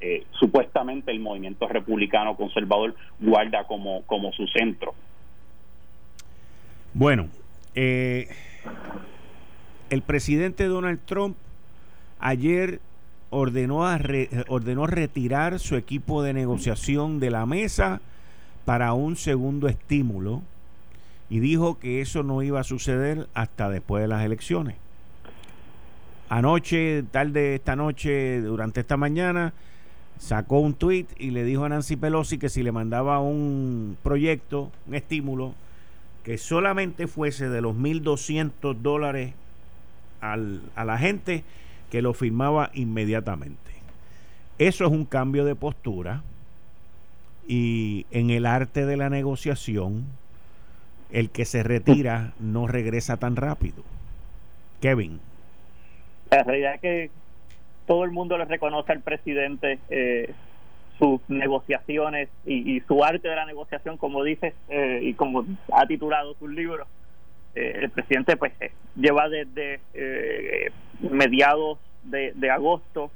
eh, 0.00 0.26
supuestamente 0.38 1.12
el 1.12 1.20
movimiento 1.20 1.66
republicano 1.66 2.36
conservador 2.36 2.94
guarda 3.18 3.64
como, 3.64 4.02
como 4.02 4.32
su 4.32 4.46
centro. 4.48 4.94
Bueno, 6.92 7.28
eh, 7.74 8.28
el 9.88 10.02
presidente 10.02 10.64
Donald 10.64 11.00
Trump 11.06 11.38
ayer 12.18 12.80
ordenó, 13.30 13.86
a 13.86 13.98
ordenó 14.48 14.86
retirar 14.86 15.58
su 15.58 15.76
equipo 15.76 16.22
de 16.22 16.34
negociación 16.34 17.18
de 17.18 17.30
la 17.30 17.46
mesa 17.46 18.02
para 18.66 18.92
un 18.92 19.16
segundo 19.16 19.68
estímulo 19.68 20.42
y 21.28 21.40
dijo 21.40 21.78
que 21.78 22.00
eso 22.00 22.22
no 22.22 22.42
iba 22.42 22.60
a 22.60 22.64
suceder 22.64 23.28
hasta 23.34 23.68
después 23.68 24.02
de 24.02 24.08
las 24.08 24.24
elecciones. 24.24 24.76
Anoche, 26.28 27.04
tarde 27.10 27.54
esta 27.54 27.76
noche, 27.76 28.40
durante 28.40 28.80
esta 28.80 28.96
mañana, 28.96 29.52
sacó 30.18 30.58
un 30.58 30.74
tweet 30.74 31.06
y 31.18 31.30
le 31.30 31.44
dijo 31.44 31.64
a 31.64 31.68
Nancy 31.68 31.96
Pelosi 31.96 32.38
que 32.38 32.48
si 32.48 32.62
le 32.62 32.72
mandaba 32.72 33.20
un 33.20 33.96
proyecto, 34.02 34.70
un 34.86 34.94
estímulo, 34.94 35.54
que 36.24 36.38
solamente 36.38 37.06
fuese 37.06 37.48
de 37.48 37.60
los 37.60 37.76
1.200 37.76 38.74
dólares 38.76 39.34
al, 40.20 40.62
a 40.74 40.84
la 40.84 40.98
gente, 40.98 41.44
que 41.90 42.02
lo 42.02 42.14
firmaba 42.14 42.70
inmediatamente. 42.74 43.58
Eso 44.58 44.84
es 44.84 44.90
un 44.90 45.04
cambio 45.04 45.44
de 45.44 45.54
postura 45.54 46.22
y 47.46 48.06
en 48.10 48.30
el 48.30 48.46
arte 48.46 48.86
de 48.86 48.96
la 48.96 49.08
negociación, 49.08 50.06
el 51.16 51.30
que 51.30 51.46
se 51.46 51.62
retira 51.62 52.34
no 52.38 52.66
regresa 52.66 53.16
tan 53.16 53.36
rápido. 53.36 53.82
Kevin. 54.82 55.18
La 56.30 56.42
realidad 56.42 56.74
es 56.74 56.80
que 56.82 57.10
todo 57.86 58.04
el 58.04 58.10
mundo 58.10 58.36
le 58.36 58.44
reconoce 58.44 58.92
al 58.92 59.00
presidente 59.00 59.78
eh, 59.88 60.34
sus 60.98 61.22
negociaciones 61.28 62.28
y, 62.44 62.80
su 62.80 63.02
arte 63.02 63.28
de 63.28 63.34
la 63.34 63.46
negociación, 63.46 63.96
como 63.96 64.24
dices 64.24 64.52
eh, 64.68 65.00
y 65.02 65.14
como 65.14 65.46
ha 65.72 65.86
titulado 65.86 66.34
su 66.34 66.48
libro. 66.48 66.86
Eh, 67.54 67.78
el 67.84 67.88
presidente 67.88 68.36
pues 68.36 68.52
lleva 68.94 69.30
desde 69.30 69.80
mediados 71.00 71.78
de, 72.02 72.32
de 72.34 72.50
agosto 72.50 73.10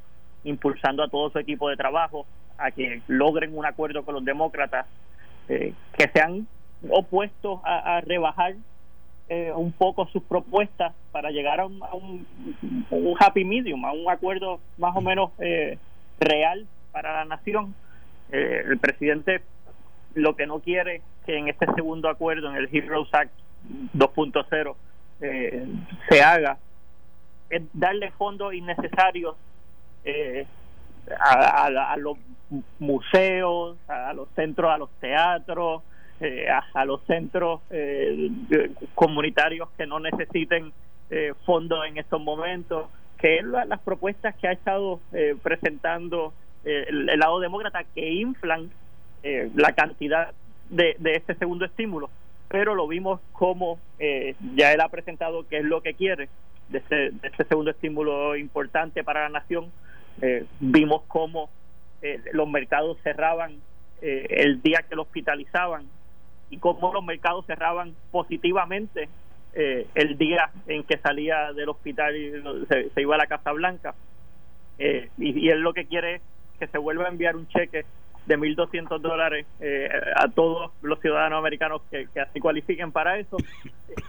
impulsando 0.45 1.03
a 1.03 1.09
todo 1.09 1.29
su 1.29 1.39
equipo 1.39 1.69
de 1.69 1.77
trabajo 1.77 2.25
a 2.57 2.71
que 2.71 3.03
logren 3.09 3.55
un 3.59 3.67
acuerdo 3.67 4.07
con 4.07 4.15
los 4.15 4.25
demócratas 4.25 4.87
que 5.49 6.09
sean 6.15 6.47
opuestos 6.89 7.61
a, 7.65 8.01
rebajar 8.01 8.55
eh, 9.29 9.53
un 9.55 9.73
poco 9.73 10.07
sus 10.09 10.23
propuestas 10.23 10.93
para 11.13 11.31
llegar 11.31 11.61
a 11.61 11.67
un, 11.67 12.27
un, 12.91 13.17
happy 13.19 13.45
medium, 13.45 13.85
a 13.85 13.93
un 13.93 14.09
acuerdo 14.11 14.61
más 14.79 14.97
o 14.97 15.01
menos 15.01 15.31
eh, 15.39 15.79
real 16.19 16.67
para 16.93 17.13
la 17.13 17.25
nación. 17.25 17.75
Eh, 18.33 18.65
el 18.67 18.79
presidente 18.79 19.43
lo 20.15 20.35
que 20.35 20.47
no 20.47 20.61
quiere 20.61 21.03
que 21.27 21.37
en 21.37 21.49
este 21.49 21.67
segundo 21.75 22.09
acuerdo, 22.09 22.51
en 22.51 22.57
el 22.57 22.69
Heroes 22.75 23.13
Act 23.13 23.33
2.0, 23.95 24.75
se 26.09 26.23
haga 26.23 26.57
es 27.51 27.63
darle 27.75 28.11
fondos 28.13 28.55
innecesarios 28.55 29.37
a, 31.21 31.67
a, 31.67 31.97
los 31.97 32.17
museos, 32.79 33.77
a 33.87 34.13
los 34.15 34.29
centros, 34.35 34.73
a 34.73 34.79
los 34.79 34.91
teatros, 35.01 35.83
eh, 36.23 36.47
a, 36.51 36.85
los 36.85 37.03
centros 37.07 37.63
eh, 37.71 38.31
comunitarios 38.95 39.71
que 39.79 39.87
no 39.87 40.01
necesiten 40.01 40.71
eh, 41.09 41.33
fondos 41.47 41.87
en 41.87 41.97
estos 41.97 42.21
momentos, 42.21 42.91
que 43.17 43.39
es 43.39 43.45
las 43.45 43.81
propuestas 43.81 44.35
que 44.37 44.49
ha 44.49 44.53
estado 44.53 45.01
presentando 45.43 46.35
el, 46.65 47.07
lado 47.19 47.41
demócrata 47.41 47.85
que 47.95 48.13
inflan 48.13 48.71
la 49.23 49.73
cantidad 49.73 50.33
de, 50.69 50.95
de 50.99 51.15
este 51.15 51.35
segundo 51.37 51.65
estímulo, 51.65 52.11
pero 52.49 52.75
lo 52.75 52.87
vimos 52.87 53.21
como 53.33 53.79
ya 54.55 54.73
él 54.73 54.81
ha 54.81 54.89
presentado 54.89 55.49
qué 55.49 55.59
es 55.59 55.65
lo 55.65 55.83
que 55.83 55.95
quiere 55.95 56.29
de 56.69 56.79
este, 56.79 57.11
de 57.11 57.29
este 57.29 57.45
segundo 57.45 57.71
estímulo 57.71 58.37
importante 58.37 59.05
para 59.05 59.23
la 59.23 59.41
nación. 59.41 59.71
vimos 60.61 61.03
cómo 61.09 61.49
los 62.33 62.49
mercados 62.49 62.99
cerraban 63.03 63.57
el 64.01 64.63
día 64.63 64.85
que 64.89 64.97
lo 64.97 65.03
hospitalizaban 65.03 65.87
y 66.51 66.59
cómo 66.59 66.93
los 66.93 67.05
mercados 67.05 67.47
cerraban 67.47 67.95
positivamente 68.11 69.09
eh, 69.53 69.87
el 69.97 70.17
día 70.17 70.51
en 70.69 70.85
que 70.85 70.97
salía 70.99 71.53
del 71.53 71.71
hospital 71.71 72.17
y 72.17 72.31
se, 72.69 73.01
iba 73.01 73.15
a 73.15 73.19
la 73.19 73.27
Casa 73.27 73.53
Blanca. 73.53 73.95
Eh, 74.79 75.09
y, 75.19 75.49
él 75.49 75.61
lo 75.61 75.73
que 75.73 75.87
quiere 75.87 76.17
es 76.17 76.23
que 76.59 76.67
se 76.69 76.79
vuelva 76.79 77.07
a 77.07 77.09
enviar 77.09 77.37
un 77.37 77.49
cheque 77.49 77.85
de 78.27 78.39
1.200 78.39 79.01
dólares 79.01 79.47
eh, 79.61 79.89
a 80.15 80.29
todos 80.29 80.71
los 80.83 81.01
ciudadanos 81.01 81.39
americanos 81.39 81.83
que, 81.91 82.07
así 82.21 82.39
cualifiquen 82.39 82.93
para 82.93 83.19
eso. 83.19 83.37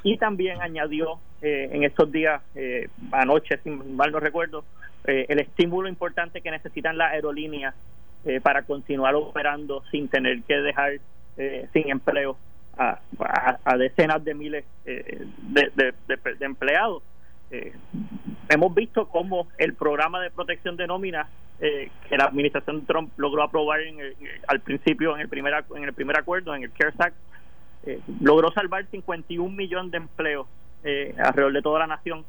Y 0.04 0.17
también 0.17 0.62
añadió 0.62 1.19
en 1.41 1.84
estos 1.84 2.12
días, 2.12 2.39
anoche, 3.12 3.58
si 3.63 3.71
mal 3.71 4.12
no 4.12 4.19
recuerdo, 4.19 4.63
el 5.06 5.39
estímulo 5.39 5.89
importante 5.89 6.41
que 6.41 6.51
necesitan 6.51 6.99
las 6.99 7.13
aerolíneas 7.13 7.73
para 8.43 8.62
continuar 8.62 9.15
operando 9.15 9.84
sin 9.89 10.08
tener 10.08 10.43
que 10.43 10.58
dejar 10.58 10.99
sin 11.73 11.89
empleo 11.89 12.38
a, 12.77 12.99
decenas 13.77 14.23
de 14.23 14.34
miles 14.34 14.65
de, 14.86 15.93
empleados. 16.39 17.04
hemos 18.49 18.73
visto 18.73 19.08
cómo 19.08 19.47
el 19.58 19.73
programa 19.73 20.21
de 20.21 20.32
protección 20.32 20.77
de 20.77 20.88
nóminas 20.88 21.27
eh, 21.63 21.91
que 22.10 22.17
la 22.17 22.23
administración 22.23 22.88
Trump 22.88 23.12
logró 23.17 23.43
aprobar 23.43 23.82
en 23.82 23.99
al 24.47 24.62
principio 24.62 25.13
en 25.13 25.21
el 25.21 25.30
primer 25.30 25.54
en 25.75 25.84
el 25.84 25.93
primer 25.93 26.17
acuerdo 26.17 26.56
en 26.56 26.63
el 26.63 26.71
CARES 26.71 26.99
Act 26.99 27.15
eh, 27.86 27.99
logró 28.19 28.51
salvar 28.51 28.84
51 28.88 29.56
millones 29.56 29.91
de 29.91 29.97
empleos 29.97 30.47
eh, 30.84 31.13
alrededor 31.19 31.54
de 31.54 31.62
toda 31.62 31.77
la 31.77 31.86
nación 31.86 32.25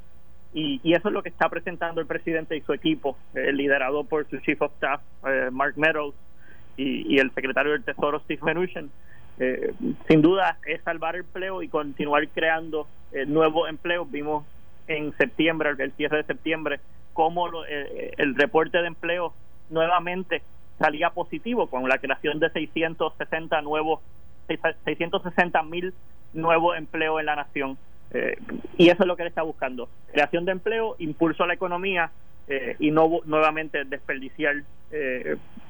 y, 0.53 0.83
eso 0.92 1.09
es 1.09 1.14
lo 1.14 1.22
que 1.22 1.31
está 1.31 1.48
presentando 1.48 2.03
el 2.03 2.07
presidente 2.07 2.55
y 2.55 2.61
su 2.61 2.75
equipo 2.75 3.16
liderado 3.33 4.05
por 4.05 4.29
su 4.29 4.37
chief 4.40 4.61
of 4.61 4.70
staff 4.75 5.01
Mark 5.51 5.79
Meadows 5.79 6.14
y, 6.76 7.18
el 7.18 7.30
secretario 7.32 7.72
del 7.72 7.85
Tesoro 7.85 8.20
Steve 8.20 8.40
Mnuchin 8.42 8.90
sin 10.06 10.22
duda 10.22 10.58
es 10.66 10.82
salvar 10.82 11.16
el 11.16 11.22
empleo 11.22 11.62
y 11.62 11.68
continuar 11.68 12.28
creando 12.28 12.87
nuevos 13.26 13.68
empleos. 13.68 14.08
Vimos 14.11 14.44
en 14.87 15.16
septiembre 15.16 15.70
el 15.78 15.92
cierre 15.92 16.18
de 16.18 16.24
septiembre 16.24 16.80
cómo 17.12 17.48
eh, 17.64 18.12
el 18.16 18.35
reporte 18.35 18.78
de 18.78 18.87
empleo 18.87 19.35
nuevamente 19.70 20.42
salía 20.78 21.11
positivo 21.11 21.68
con 21.68 21.88
la 21.88 21.98
creación 21.98 22.40
de 22.40 22.50
660 22.50 23.61
nuevos 23.62 24.00
660 24.48 25.62
mil 25.62 25.94
nuevos 26.32 26.76
empleos 26.76 27.20
en 27.20 27.26
la 27.26 27.37
nación. 27.37 27.78
Eh, 28.11 28.37
y 28.76 28.88
eso 28.88 29.02
es 29.02 29.06
lo 29.06 29.16
que 29.16 29.22
él 29.22 29.28
está 29.28 29.42
buscando. 29.42 29.88
Creación 30.12 30.44
de 30.44 30.52
empleo 30.52 30.96
impulso 30.98 31.44
a 31.44 31.46
la 31.46 31.54
economía 31.54 32.11
eh, 32.48 32.76
y 32.78 32.90
no 32.90 33.20
nuevamente 33.24 33.85
desperdiciar 33.85 34.57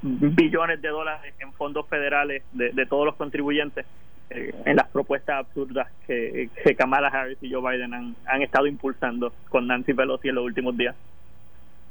billones 0.01 0.81
de 0.81 0.89
dólares 0.89 1.33
en 1.39 1.53
fondos 1.53 1.87
federales 1.87 2.43
de, 2.51 2.85
todos 2.85 3.05
los 3.05 3.15
contribuyentes 3.15 3.85
en 4.29 4.75
las 4.75 4.89
propuestas 4.89 5.45
absurdas 5.45 5.87
que, 6.05 6.49
Kamala 6.77 7.07
Harris 7.07 7.37
y 7.41 7.49
Joe 7.49 7.61
Biden 7.61 7.93
han, 7.93 8.15
han 8.25 8.41
estado 8.41 8.67
impulsando 8.67 9.31
con 9.47 9.65
Nancy 9.65 9.93
Pelosi 9.93 10.27
en 10.27 10.35
los 10.35 10.43
últimos 10.43 10.75
días. 10.75 10.93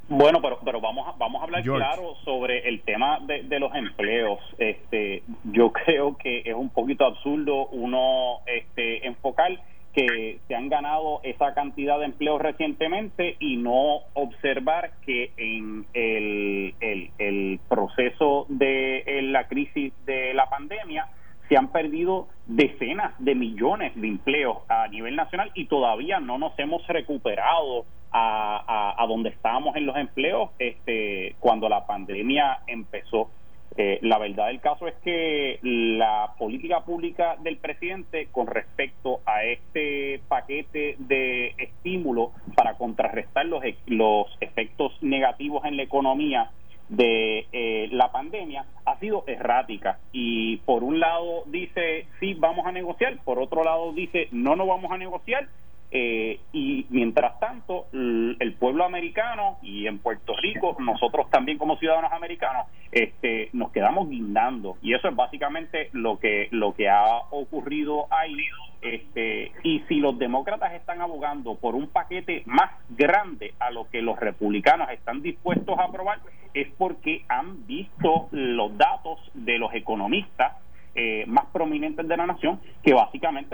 Bueno, 0.09 0.41
pero 0.41 0.59
pero 0.63 0.81
vamos 0.81 1.07
a, 1.07 1.17
vamos 1.17 1.41
a 1.41 1.45
hablar 1.45 1.63
claro 1.63 2.15
sobre 2.25 2.67
el 2.67 2.81
tema 2.81 3.19
de, 3.21 3.59
los 3.59 3.73
empleos. 3.73 4.39
Este, 4.57 5.23
yo 5.45 5.71
creo 5.71 6.17
que 6.17 6.41
es 6.45 6.53
un 6.53 6.69
poquito 6.69 7.05
absurdo 7.05 7.67
uno 7.67 8.39
este, 8.45 9.07
enfocar 9.07 9.51
que 9.93 10.39
se 10.47 10.55
han 10.55 10.69
ganado 10.69 11.19
esa 11.23 11.53
cantidad 11.53 11.99
de 11.99 12.05
empleos 12.05 12.41
recientemente 12.41 13.35
y 13.39 13.57
no 13.57 13.99
observar 14.13 14.91
que 15.05 15.31
en 15.37 15.85
el, 15.93 16.73
el, 16.81 17.59
proceso 17.69 18.45
de 18.49 19.03
la 19.23 19.47
crisis 19.47 19.93
de 20.05 20.33
la 20.33 20.49
pandemia 20.49 21.07
se 21.47 21.57
han 21.57 21.67
perdido 21.71 22.27
decenas 22.47 23.13
de 23.19 23.35
millones 23.35 23.93
de 23.95 24.07
empleos 24.07 24.57
a 24.67 24.87
nivel 24.87 25.15
nacional 25.15 25.51
y 25.53 25.65
todavía 25.65 26.19
no 26.19 26.37
nos 26.37 26.57
hemos 26.57 26.85
recuperado 26.87 27.85
a, 28.11 28.95
a, 28.97 29.07
donde 29.07 29.29
estábamos 29.29 29.75
en 29.75 29.85
los 29.85 29.95
empleos 29.95 30.51
este, 30.59 31.35
cuando 31.39 31.67
la 31.69 31.85
pandemia 31.85 32.59
empezó. 32.67 33.29
Eh, 33.75 33.97
la 34.01 34.19
verdad 34.19 34.47
del 34.47 34.61
caso 34.61 34.87
es 34.87 34.93
que 35.03 35.59
la 35.63 36.35
política 36.37 36.81
pública 36.81 37.37
del 37.39 37.57
presidente 37.57 38.27
con 38.31 38.45
respecto 38.45 39.21
a 39.25 39.43
este 39.43 40.21
paquete 40.27 40.95
de 40.99 41.55
estímulo 41.57 42.33
para 42.55 42.75
contrarrestar 42.75 43.47
los, 43.47 43.63
los 43.87 44.27
efectos 44.41 44.91
negativos 45.01 45.65
en 45.65 45.77
la 45.77 45.83
economía 45.83 46.51
de 46.89 47.47
eh, 47.51 47.89
la 47.91 48.11
pandemia 48.11 48.65
ha 48.85 48.99
sido 48.99 49.23
errática. 49.25 49.97
Y 50.11 50.57
por 50.57 50.83
un 50.83 50.99
lado 50.99 51.43
dice 51.47 52.05
sí 52.19 52.35
vamos 52.35 52.67
a 52.67 52.71
negociar, 52.71 53.17
por 53.23 53.39
otro 53.39 53.63
lado 53.63 53.91
dice 53.93 54.27
no 54.31 54.55
no 54.55 54.67
vamos 54.67 54.91
a 54.91 54.97
negociar 54.97 55.47
eh, 55.95 56.39
y 56.51 56.87
mientras 56.89 57.39
tanto, 57.39 57.85
el 57.93 58.55
pueblo 58.57 58.83
americano 58.83 59.59
y 59.61 59.85
en 59.85 59.99
Puerto 59.99 60.33
Rico, 60.41 60.75
nosotros 60.79 61.29
también 61.29 61.59
como 61.59 61.77
ciudadanos 61.77 62.11
americanos, 62.11 62.65
este, 62.91 63.49
nos 63.53 63.71
quedamos 63.71 64.09
guindando. 64.09 64.75
Y 64.81 64.95
eso 64.95 65.07
es 65.07 65.15
básicamente 65.15 65.89
lo 65.93 66.17
que, 66.17 66.47
lo 66.49 66.73
que 66.73 66.89
ha 66.89 67.17
ocurrido 67.29 68.07
ahí. 68.09 68.35
Este, 68.81 69.51
y 69.61 69.81
si 69.87 69.99
los 69.99 70.17
demócratas 70.17 70.73
están 70.73 70.99
abogando 70.99 71.55
por 71.55 71.75
un 71.75 71.87
paquete 71.87 72.41
más 72.47 72.71
grande 72.89 73.53
a 73.59 73.69
lo 73.69 73.87
que 73.91 74.01
los 74.01 74.19
republicanos 74.19 74.89
están 74.89 75.21
dispuestos 75.21 75.77
a 75.77 75.83
aprobar, 75.83 76.19
es 76.55 76.69
porque 76.75 77.23
han 77.29 77.67
visto 77.67 78.29
los 78.31 78.75
datos 78.79 79.19
de 79.35 79.59
los 79.59 79.71
economistas 79.75 80.53
eh, 80.95 81.25
más 81.27 81.45
prominentes 81.47 82.07
de 82.07 82.17
la 82.17 82.27
nación, 82.27 82.59
que 82.83 82.93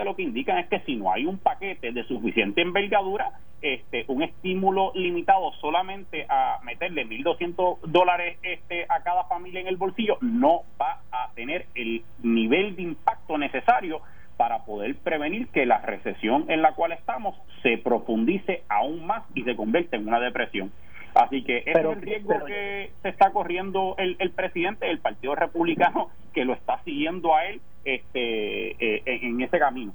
básicamente 0.00 0.04
lo 0.04 0.16
que 0.16 0.22
indican 0.22 0.58
es 0.58 0.68
que 0.68 0.80
si 0.80 0.96
no 0.96 1.12
hay 1.12 1.26
un 1.26 1.38
paquete 1.38 1.92
de 1.92 2.04
suficiente 2.04 2.62
envergadura, 2.62 3.32
este, 3.62 4.04
un 4.08 4.22
estímulo 4.22 4.92
limitado 4.94 5.52
solamente 5.60 6.26
a 6.28 6.60
meterle 6.64 7.06
1.200 7.06 7.80
dólares 7.82 8.38
este, 8.42 8.86
a 8.88 9.02
cada 9.02 9.24
familia 9.24 9.60
en 9.60 9.66
el 9.66 9.76
bolsillo, 9.76 10.16
no 10.22 10.62
va 10.80 11.00
a 11.12 11.30
tener 11.34 11.66
el 11.74 12.02
nivel 12.22 12.76
de 12.76 12.82
impacto 12.82 13.36
necesario 13.36 14.00
para 14.36 14.64
poder 14.64 14.96
prevenir 14.96 15.48
que 15.48 15.66
la 15.66 15.78
recesión 15.78 16.46
en 16.48 16.62
la 16.62 16.72
cual 16.72 16.92
estamos 16.92 17.36
se 17.62 17.76
profundice 17.76 18.62
aún 18.68 19.06
más 19.06 19.24
y 19.34 19.42
se 19.42 19.54
convierta 19.54 19.96
en 19.96 20.08
una 20.08 20.20
depresión. 20.20 20.72
Así 21.14 21.42
que 21.42 21.58
ese 21.58 21.72
es 21.72 21.76
el 21.76 22.00
riesgo 22.00 22.44
que 22.46 22.92
se 23.02 23.08
está 23.08 23.32
corriendo 23.32 23.96
el, 23.98 24.16
el 24.20 24.30
presidente 24.30 24.86
del 24.86 25.00
Partido 25.00 25.34
Republicano 25.34 26.08
que 26.32 26.44
lo 26.44 26.54
está 26.54 26.80
siguiendo 26.84 27.34
a 27.34 27.46
él 27.46 27.60
este, 27.94 28.70
eh, 28.78 29.02
en 29.06 29.40
ese 29.40 29.58
camino. 29.58 29.92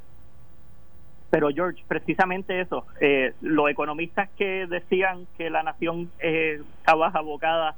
Pero 1.29 1.49
George, 1.49 1.83
precisamente 1.87 2.61
eso, 2.61 2.85
eh, 3.01 3.33
los 3.41 3.69
economistas 3.69 4.29
que 4.37 4.67
decían 4.67 5.27
que 5.37 5.49
la 5.49 5.63
nación 5.63 6.09
eh, 6.19 6.61
estaba 6.79 7.07
abocada 7.07 7.75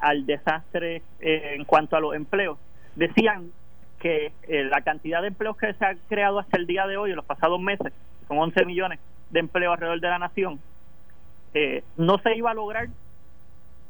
al 0.00 0.24
desastre 0.24 1.02
eh, 1.20 1.54
en 1.56 1.64
cuanto 1.64 1.96
a 1.96 2.00
los 2.00 2.14
empleos, 2.14 2.56
decían 2.96 3.50
que 3.98 4.32
la 4.48 4.80
cantidad 4.82 5.20
de 5.20 5.28
empleos 5.28 5.56
que 5.56 5.74
se 5.74 5.84
ha 5.84 5.94
creado 6.08 6.38
hasta 6.38 6.56
el 6.56 6.66
día 6.66 6.86
de 6.86 6.96
hoy, 6.96 7.10
en 7.10 7.16
los 7.16 7.24
pasados 7.24 7.60
meses, 7.60 7.92
son 8.28 8.38
11 8.38 8.64
millones 8.64 9.00
de 9.30 9.40
empleos 9.40 9.74
alrededor 9.74 10.00
de 10.00 10.08
la 10.08 10.18
nación, 10.20 10.60
eh, 11.54 11.82
no 11.96 12.18
se 12.18 12.36
iba 12.36 12.50
a 12.50 12.54
lograr 12.54 12.88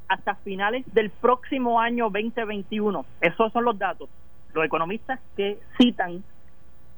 hasta 0.09 0.35
finales 0.37 0.85
del 0.95 1.11
próximo 1.11 1.81
año 1.81 2.05
2021. 2.05 3.05
Esos 3.21 3.53
son 3.53 3.65
los 3.65 3.79
datos. 3.79 4.09
Los 4.55 4.65
economistas 4.65 5.21
que 5.37 5.59
citan 5.79 6.23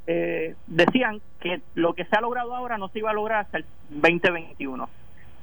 eh, 0.06 0.54
decían 0.66 1.20
que 1.40 1.60
lo 1.74 1.94
que 1.94 2.04
se 2.04 2.16
ha 2.16 2.20
logrado 2.20 2.54
ahora 2.54 2.78
no 2.78 2.88
se 2.88 3.00
iba 3.00 3.10
a 3.10 3.14
lograr 3.14 3.40
hasta 3.40 3.58
el 3.58 3.64
2021. 3.90 4.88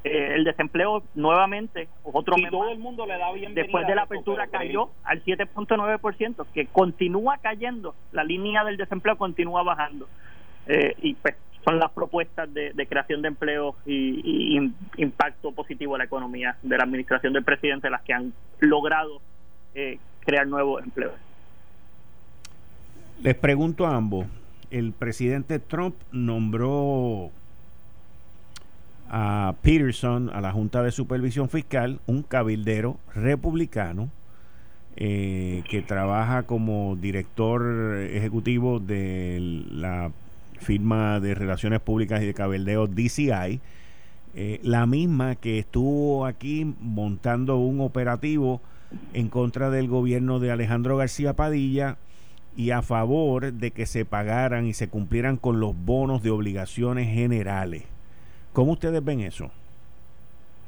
Eh, 0.04 0.36
el 0.36 0.44
desempleo 0.44 1.04
nuevamente, 1.16 1.90
otro 2.04 2.38
y 2.38 2.48
todo 2.50 2.70
el 2.70 2.80
mundo 2.80 3.06
le 3.06 3.18
da 3.18 3.28
después 3.52 3.88
de 3.88 3.96
la 3.96 4.04
apertura 4.04 4.48
cayó 4.48 4.90
al 5.04 5.24
7.9%, 5.24 6.46
que 6.54 6.68
continúa 6.68 7.38
cayendo, 7.38 7.96
la 8.12 8.24
línea 8.24 8.64
del 8.64 8.78
desempleo 8.78 9.18
continúa 9.18 9.64
bajando. 9.64 10.08
Eh, 10.68 10.96
y 11.02 11.14
pues 11.16 11.36
son 11.64 11.80
las 11.80 11.92
propuestas 11.92 12.54
de, 12.54 12.88
creación 12.88 13.22
de 13.22 13.28
empleo 13.28 13.76
y, 13.86 14.72
impacto 14.96 15.52
positivo 15.52 15.96
a 15.96 15.98
la 15.98 16.06
economía 16.06 16.56
de 16.62 16.78
la 16.78 16.84
administración 16.84 17.34
del 17.34 17.44
presidente 17.44 17.90
las 17.90 18.02
que 18.04 18.14
han 18.14 18.34
logrado 18.60 19.20
eh, 19.76 20.00
crear 20.22 20.48
nuevos 20.48 20.82
empleos. 20.84 21.14
Les 23.24 23.34
pregunto 23.34 23.88
a 23.88 23.96
ambos, 23.96 24.28
el 24.70 24.94
presidente 24.94 25.58
Trump 25.58 25.96
nombró 26.12 27.32
a 29.10 29.56
Peterson 29.64 30.30
a 30.32 30.40
la 30.40 30.52
Junta 30.52 30.84
de 30.84 30.92
Supervisión 30.92 31.50
Fiscal, 31.50 32.00
un 32.06 32.22
cabildero 32.22 32.98
republicano 33.16 34.12
eh, 34.98 35.64
que 35.68 35.82
trabaja 35.82 36.44
como 36.44 36.96
director 36.96 37.98
ejecutivo 37.98 38.80
de 38.80 39.64
la 39.72 40.12
firma 40.60 41.20
de 41.20 41.34
Relaciones 41.34 41.80
Públicas 41.80 42.22
y 42.22 42.28
de 42.28 42.36
Cabildeo 42.36 42.86
DCI, 42.86 43.62
eh, 44.36 44.60
la 44.62 44.86
misma 44.86 45.34
que 45.36 45.58
estuvo 45.58 46.28
aquí 46.28 46.72
montando 46.82 47.58
un 47.58 47.82
operativo 47.82 48.62
en 49.14 49.30
contra 49.30 49.72
del 49.72 49.88
gobierno 49.88 50.40
de 50.40 50.52
Alejandro 50.52 50.98
García 50.98 51.34
Padilla 51.34 51.98
y 52.58 52.72
a 52.72 52.82
favor 52.82 53.54
de 53.54 53.72
que 53.72 53.86
se 53.86 54.04
pagaran 54.04 54.66
y 54.66 54.74
se 54.74 54.90
cumplieran 54.90 55.38
con 55.38 55.60
los 55.60 55.76
bonos 55.86 56.24
de 56.24 56.32
obligaciones 56.32 57.08
generales. 57.08 57.84
¿Cómo 58.52 58.72
ustedes 58.74 59.06
ven 59.06 59.22
eso? 59.22 59.52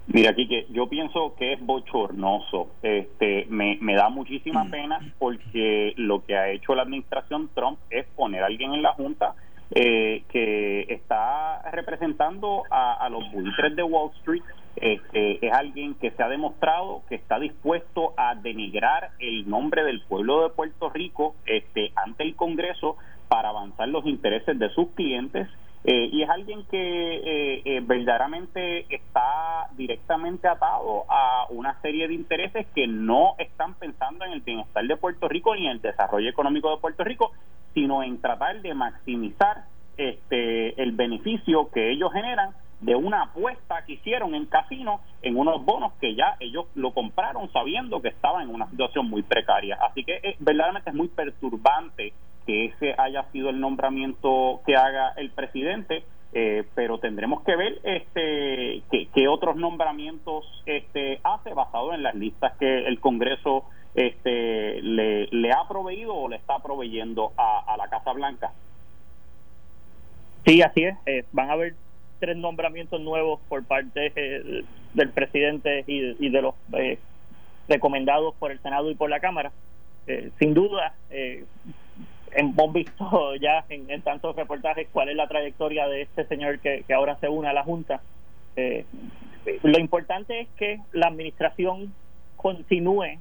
Mira, 0.06 0.30
aquí 0.30 0.47
que 0.47 0.67
yo 0.71 0.88
pienso 0.88 1.34
que 1.38 1.54
es 1.54 1.65
bochornoso. 1.65 2.69
Este, 2.84 3.47
me, 3.49 3.78
me 3.82 3.95
da 3.95 4.10
muchísima 4.10 4.65
pena 4.65 4.99
porque 5.17 5.93
lo 5.97 6.23
que 6.23 6.38
ha 6.38 6.49
hecho 6.49 6.75
la 6.75 6.84
administración 6.84 7.49
Trump 7.56 7.80
es 7.89 8.06
poner 8.15 8.43
a 8.43 8.47
alguien 8.47 8.73
en 8.73 8.84
la 8.84 8.93
Junta 8.93 9.34
eh, 9.71 10.23
que 10.29 10.82
está 10.89 11.62
representando 11.71 12.63
a, 12.69 13.08
los 13.10 13.32
buitres 13.32 13.75
de 13.75 13.84
Wall 13.84 14.12
Street. 14.17 14.43
Este, 14.75 15.45
es 15.45 15.51
alguien 15.51 15.95
que 15.95 16.12
se 16.12 16.23
ha 16.23 16.29
demostrado 16.29 17.01
que 17.10 17.15
está 17.15 17.39
dispuesto 17.39 18.13
a 18.15 18.36
denigrar 18.36 19.12
el 19.19 19.49
nombre 19.49 19.84
del 19.84 20.01
pueblo 20.01 20.43
de 20.43 20.49
Puerto 20.49 20.89
Rico 20.89 21.36
este, 21.45 21.91
ante 21.95 22.23
el 22.23 22.36
Congreso 22.36 22.95
para 23.27 23.49
avanzar 23.49 23.89
los 23.89 24.05
intereses 24.05 24.58
de 24.58 24.69
sus 24.69 24.89
clientes 24.91 25.47
eh, 25.86 26.10
y 26.12 26.23
es 26.23 26.29
alguien 26.29 26.65
que 26.65 26.77
eh, 26.77 27.62
eh, 27.63 27.82
verdaderamente 27.82 28.86
está 28.93 29.69
directamente 29.77 30.47
atado 30.47 31.05
a 31.10 31.47
una 31.49 31.79
serie 31.82 32.08
de 32.10 32.15
intereses 32.15 32.67
que 32.75 32.86
no 32.86 33.36
están 33.38 33.75
pensando 33.75 34.25
en 34.25 34.34
el 34.34 34.41
bienestar 34.41 34.86
de 34.86 34.97
Puerto 34.97 35.29
Rico 35.29 35.55
ni 35.55 35.67
en 35.67 35.73
el 35.73 35.82
desarrollo 35.82 36.29
económico 36.29 36.69
de 36.69 36.82
Puerto 36.82 37.05
Rico, 37.05 37.32
sino 37.73 38.03
en 38.03 38.19
tratar 38.21 38.62
de 38.62 38.73
maximizar 38.73 39.65
este 39.97 40.82
el 40.82 40.93
beneficio 40.93 41.69
que 41.71 41.91
ellos 41.91 42.12
generan 42.13 42.51
de 42.82 42.95
una 42.95 43.23
apuesta 43.23 43.84
que 43.86 43.93
hicieron 43.93 44.36
en 44.36 44.45
casino 44.45 45.01
en 45.21 45.38
unos 45.38 45.63
bonos 45.65 45.93
que 45.99 46.15
ya 46.15 46.38
ellos 46.39 46.65
lo 46.75 46.93
compraron 46.93 47.51
sabiendo 47.51 48.01
que 48.01 48.08
estaban 48.10 48.43
en 48.43 48.55
una 48.55 48.69
situación 48.69 49.10
muy 49.10 49.21
precaria. 49.23 49.77
Así 49.82 50.03
que 50.03 50.36
verdaderamente 50.39 50.89
es 50.89 50.95
muy 50.95 51.10
perturbante 51.10 52.13
que 52.45 52.65
ese 52.65 52.95
haya 52.97 53.23
sido 53.32 53.49
el 53.49 53.60
nombramiento 53.60 54.62
que 54.65 54.75
haga 54.75 55.13
el 55.17 55.29
presidente, 55.32 56.03
eh, 56.34 56.63
pero 56.73 56.99
tendremos 56.99 57.43
que 57.43 57.55
ver 57.55 57.79
este 57.84 58.82
qué, 59.13 59.27
otros 59.27 59.55
nombramientos 59.55 60.45
este 60.65 61.19
hace 61.23 61.53
basado 61.53 61.93
en 61.93 62.03
las 62.03 62.15
listas 62.15 62.55
que 62.58 62.88
el 62.88 62.99
Congreso 62.99 63.65
este 64.07 64.81
le, 64.81 65.27
le 65.27 65.51
ha 65.51 65.67
proveído 65.67 66.15
o 66.15 66.29
le 66.29 66.38
está 66.38 66.59
proveyendo 66.59 67.33
a, 67.38 67.75
la 67.77 67.88
Casa 67.89 68.13
Blanca. 68.13 68.51
Sí, 70.45 70.62
así 70.62 70.83
es. 70.83 70.95
Eh, 71.05 71.25
van 71.31 71.49
a 71.49 71.53
haber 71.53 71.75
tres 72.19 72.38
nombramientos 72.38 72.99
nuevos 73.01 73.39
por 73.47 73.63
parte 73.65 74.12
eh, 74.15 74.63
del 74.93 75.09
presidente 75.09 75.83
y, 75.88 76.25
y 76.25 76.29
de 76.29 76.41
los 76.41 76.55
recomendados 77.67 78.35
por 78.35 78.51
el 78.51 78.59
Senado 78.62 78.89
y 78.89 78.95
por 78.95 79.09
la 79.09 79.19
Cámara. 79.19 79.51
sin 80.39 80.53
duda, 80.53 80.95
hemos 82.33 82.73
visto 82.73 83.35
ya 83.41 83.65
en, 83.69 84.01
tantos 84.01 84.35
reportajes 84.35 84.88
cuál 84.91 85.09
es 85.09 85.15
la 85.15 85.27
trayectoria 85.27 85.88
de 85.88 86.03
este 86.03 86.25
señor 86.25 86.59
que, 86.59 86.83
ahora 86.93 87.17
se 87.19 87.29
une 87.29 87.47
a 87.47 87.53
la 87.53 87.63
Junta. 87.63 88.01
Eh, 88.55 88.85
lo 89.63 89.79
importante 89.79 90.41
es 90.41 90.47
que 90.57 90.79
la 90.91 91.07
administración 91.07 91.93
continúe, 92.35 93.19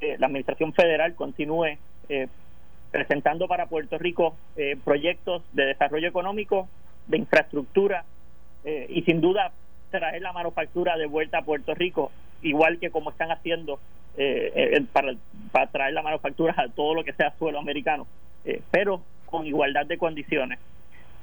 eh, 0.00 0.16
la 0.18 0.26
administración 0.26 0.72
federal 0.72 1.14
continúe 1.14 1.78
eh, 2.08 2.28
presentando 2.90 3.48
para 3.48 3.66
Puerto 3.66 3.98
Rico 3.98 4.36
proyectos 4.84 5.42
de 5.52 5.66
desarrollo 5.66 6.08
económico, 6.08 6.68
de 7.08 7.18
infraestructura 7.18 8.04
y 8.64 9.02
sin 9.02 9.20
duda 9.20 9.52
traer 9.90 10.22
la 10.22 10.32
manufactura 10.32 10.96
de 10.96 11.06
vuelta 11.06 11.38
a 11.38 11.42
Puerto 11.42 11.74
Rico, 11.74 12.10
igual 12.42 12.78
que 12.78 12.90
como 12.90 13.10
están 13.10 13.30
haciendo 13.30 13.78
eh, 14.18 14.82
para, 14.92 15.14
para 15.52 15.66
traer 15.66 15.92
la 15.92 16.02
manufactura 16.02 16.54
a 16.56 16.68
todo 16.68 16.94
lo 16.94 17.04
que 17.04 17.12
sea 17.12 17.34
suelo 17.38 17.58
americano, 17.58 18.06
eh, 18.46 18.62
pero 18.70 19.02
con 19.26 19.46
igualdad 19.46 19.84
de 19.84 19.98
condiciones. 19.98 20.58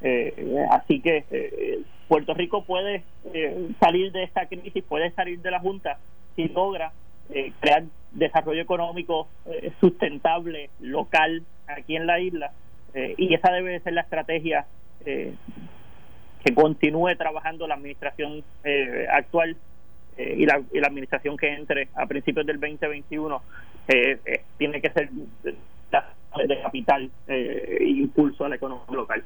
Eh, 0.03 0.65
así 0.69 0.99
que 0.99 1.23
Puerto 2.07 2.33
Rico 2.33 2.65
puede 2.65 3.03
salir 3.79 4.12
de 4.12 4.23
esta 4.23 4.45
crisis, 4.45 4.83
puede 4.83 5.09
salir 5.12 5.39
de 5.41 5.49
la 5.49 5.59
Junta 5.59 5.97
si 6.36 6.49
logra 6.49 6.91
crear 7.59 7.83
desarrollo 8.13 8.62
económico 8.62 9.28
sustentable, 9.80 10.69
local, 10.80 11.43
aquí 11.67 11.95
en 11.95 12.08
la 12.08 12.19
isla, 12.19 12.52
y 13.17 13.34
esa 13.34 13.52
debe 13.52 13.80
ser 13.80 13.93
la 13.93 14.02
estrategia 14.02 14.65
que 15.04 16.54
continúe 16.54 17.15
trabajando 17.17 17.67
la 17.67 17.76
administración 17.76 18.43
actual 19.12 19.58
eh, 20.17 20.36
y, 20.38 20.45
la, 20.45 20.62
y, 20.71 20.80
la, 20.80 20.88
administración 20.88 21.38
que 21.38 21.52
entre 21.52 21.88
a 21.95 22.06
principios 22.06 22.45
del 22.45 22.60
2021 22.60 23.41
eh, 23.88 24.19
eh, 24.26 24.43
tiene 24.58 24.80
que 24.80 24.91
ser 24.91 25.10
de 25.10 26.62
capital 26.62 27.10
e 27.28 27.84
impulso 27.84 28.45
a 28.45 28.49
la 28.49 28.56
economía 28.56 28.86
local. 28.91 29.23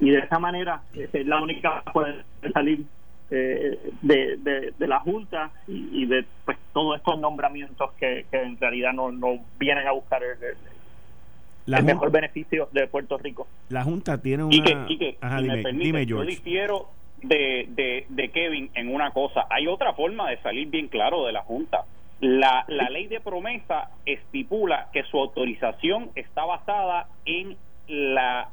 y 0.00 0.10
de 0.10 0.18
esa 0.18 0.38
manera 0.38 0.82
es 0.94 1.26
la 1.26 1.42
única 1.42 1.82
puede 1.92 2.24
salir 2.52 2.84
de, 3.30 4.72
de, 4.78 4.86
la 4.88 5.00
Junta 5.00 5.50
y, 5.66 6.06
de 6.06 6.24
pues 6.44 6.58
todos 6.72 6.96
estos 6.98 7.18
nombramientos 7.18 7.92
que, 7.94 8.26
en 8.32 8.58
realidad 8.58 8.92
no, 8.92 9.12
no 9.12 9.38
vienen 9.58 9.86
a 9.86 9.92
buscar 9.92 10.22
el, 10.22 11.84
mejor 11.84 12.10
beneficio 12.10 12.68
de 12.72 12.86
Puerto 12.88 13.18
Rico. 13.18 13.46
La 13.68 13.84
Junta 13.84 14.20
tiene 14.20 14.44
una... 14.44 14.54
Y 14.54 14.62
que, 14.98 15.16
dime, 15.72 16.06
Yo 16.06 16.22
difiero 16.22 16.88
de, 17.22 18.06
de, 18.08 18.30
Kevin 18.30 18.70
en 18.74 18.92
una 18.92 19.12
cosa. 19.12 19.46
Hay 19.50 19.66
otra 19.66 19.92
forma 19.94 20.28
de 20.30 20.38
salir 20.38 20.68
bien 20.68 20.88
claro 20.88 21.24
de 21.26 21.32
la 21.32 21.42
Junta. 21.42 21.84
La, 22.20 22.64
la 22.68 22.90
ley 22.90 23.06
de 23.06 23.20
promesa 23.20 23.90
estipula 24.04 24.88
que 24.92 25.04
su 25.04 25.18
autorización 25.18 26.10
está 26.14 26.44
basada 26.44 27.06
en 27.24 27.56
la, 27.88 28.48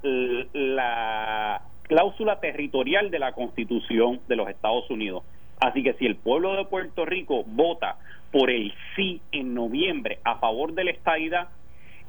la 0.53 1.61
cláusula 1.87 2.39
territorial 2.39 3.09
de 3.09 3.19
la 3.19 3.31
Constitución 3.31 4.19
de 4.27 4.35
los 4.35 4.49
Estados 4.49 4.89
Unidos. 4.89 5.23
Así 5.59 5.83
que 5.83 5.93
si 5.93 6.05
el 6.05 6.15
pueblo 6.15 6.55
de 6.55 6.65
Puerto 6.65 7.05
Rico 7.05 7.43
vota 7.45 7.97
por 8.31 8.51
el 8.51 8.73
sí 8.95 9.21
en 9.31 9.53
noviembre 9.53 10.19
a 10.23 10.35
favor 10.35 10.73
de 10.73 10.83
la 10.83 10.91
estadidad 10.91 11.49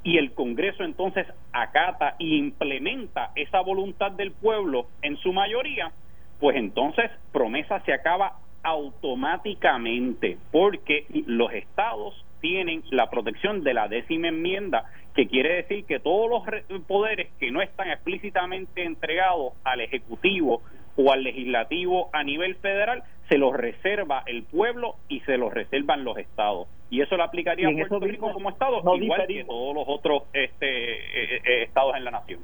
y 0.02 0.18
el 0.18 0.32
Congreso 0.32 0.84
entonces 0.84 1.26
acata 1.52 2.16
e 2.18 2.24
implementa 2.24 3.30
esa 3.34 3.60
voluntad 3.60 4.12
del 4.12 4.32
pueblo 4.32 4.86
en 5.02 5.16
su 5.18 5.32
mayoría, 5.32 5.92
pues 6.40 6.56
entonces 6.56 7.10
promesa 7.32 7.80
se 7.80 7.92
acaba 7.92 8.38
automáticamente 8.62 10.38
porque 10.50 11.06
los 11.26 11.52
estados 11.52 12.24
tienen 12.40 12.82
la 12.90 13.10
protección 13.10 13.62
de 13.62 13.74
la 13.74 13.88
décima 13.88 14.28
enmienda 14.28 14.84
que 15.14 15.26
quiere 15.26 15.56
decir 15.56 15.84
que 15.84 15.98
todos 15.98 16.30
los 16.68 16.82
poderes 16.82 17.28
que 17.38 17.50
no 17.50 17.60
están 17.60 17.90
explícitamente 17.90 18.84
entregados 18.84 19.52
al 19.64 19.80
ejecutivo 19.80 20.62
o 20.96 21.12
al 21.12 21.22
legislativo 21.22 22.10
a 22.12 22.24
nivel 22.24 22.56
federal 22.56 23.02
se 23.28 23.38
los 23.38 23.54
reserva 23.54 24.22
el 24.26 24.42
pueblo 24.44 24.96
y 25.08 25.20
se 25.20 25.36
los 25.36 25.52
reservan 25.52 26.04
los 26.04 26.18
estados. 26.18 26.68
Y 26.90 27.02
eso 27.02 27.16
lo 27.16 27.24
aplicaría 27.24 27.68
a 27.68 27.72
Puerto 27.72 28.00
Rico 28.00 28.32
como 28.32 28.48
estado 28.50 28.78
igual 28.96 29.26
que 29.26 29.44
todos 29.44 29.74
los 29.74 29.84
otros 29.86 30.22
este, 30.32 30.64
eh, 30.64 31.42
eh, 31.44 31.62
estados 31.64 31.94
en 31.96 32.04
la 32.04 32.10
nación. 32.10 32.40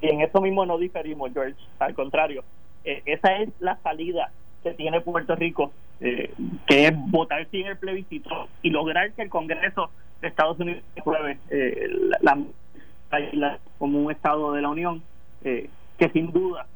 Y 0.00 0.08
en 0.08 0.20
eso 0.22 0.40
mismo 0.40 0.64
no 0.64 0.78
diferimos 0.78 1.32
George. 1.32 1.56
Al 1.78 1.94
contrario 1.94 2.44
eh, 2.84 3.02
esa 3.04 3.36
es 3.36 3.50
la 3.60 3.76
salida 3.82 4.32
que 4.62 4.72
tiene 4.72 5.00
Puerto 5.00 5.34
Rico, 5.34 5.72
eh, 6.00 6.32
que 6.66 6.86
es 6.86 6.92
votar 7.10 7.46
sin 7.50 7.66
el 7.66 7.76
plebiscito 7.76 8.48
y 8.62 8.70
lograr 8.70 9.12
que 9.12 9.22
el 9.22 9.30
Congreso 9.30 9.90
de 10.20 10.28
Estados 10.28 10.58
Unidos 10.58 10.82
apruebe 10.98 11.38
eh, 11.50 11.88
la, 12.20 12.38
la, 13.32 13.58
como 13.78 14.00
un 14.00 14.10
Estado 14.10 14.52
de 14.52 14.62
la 14.62 14.68
Unión, 14.68 15.02
que 15.42 16.08
sin 16.12 16.32
duda 16.32 16.66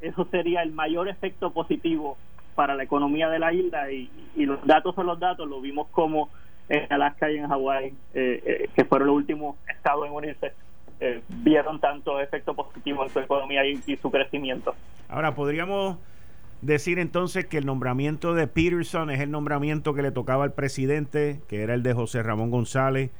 eso 0.00 0.26
sería 0.30 0.62
el 0.62 0.72
mayor 0.72 1.08
efecto 1.08 1.50
positivo 1.52 2.16
para 2.54 2.74
la 2.74 2.82
economía 2.82 3.28
de 3.28 3.38
la 3.38 3.52
isla 3.52 3.92
y, 3.92 4.10
los 4.36 4.64
datos 4.66 4.94
son 4.94 5.06
los 5.06 5.20
datos, 5.20 5.48
lo 5.48 5.60
vimos 5.60 5.88
como 5.90 6.30
en 6.68 6.90
Alaska 6.90 7.30
y 7.30 7.36
en 7.36 7.48
Hawái, 7.48 7.94
que 8.12 8.84
fueron 8.88 9.08
los 9.08 9.16
últimos 9.16 9.56
estados 9.68 10.06
en 10.06 10.12
unirse 10.12 10.52
eh, 11.00 11.22
vieron 11.28 11.78
tanto 11.78 12.18
efecto 12.18 12.54
positivo 12.54 13.04
en 13.04 13.10
su 13.10 13.20
economía 13.20 13.64
y, 13.64 13.96
su 13.96 14.10
crecimiento. 14.10 14.74
Ahora, 15.08 15.32
podríamos 15.32 15.96
decir 16.62 16.98
entonces 16.98 17.46
que 17.46 17.58
el 17.58 17.66
nombramiento 17.66 18.34
de 18.34 18.46
Peterson 18.46 19.10
es 19.10 19.20
el 19.20 19.30
nombramiento 19.30 19.94
que 19.94 20.02
le 20.02 20.10
tocaba 20.10 20.44
al 20.44 20.52
presidente, 20.52 21.40
que 21.48 21.62
era 21.62 21.74
el 21.74 21.82
de 21.82 21.92
José 21.92 22.22
Ramón 22.22 22.50
González, 22.50 23.10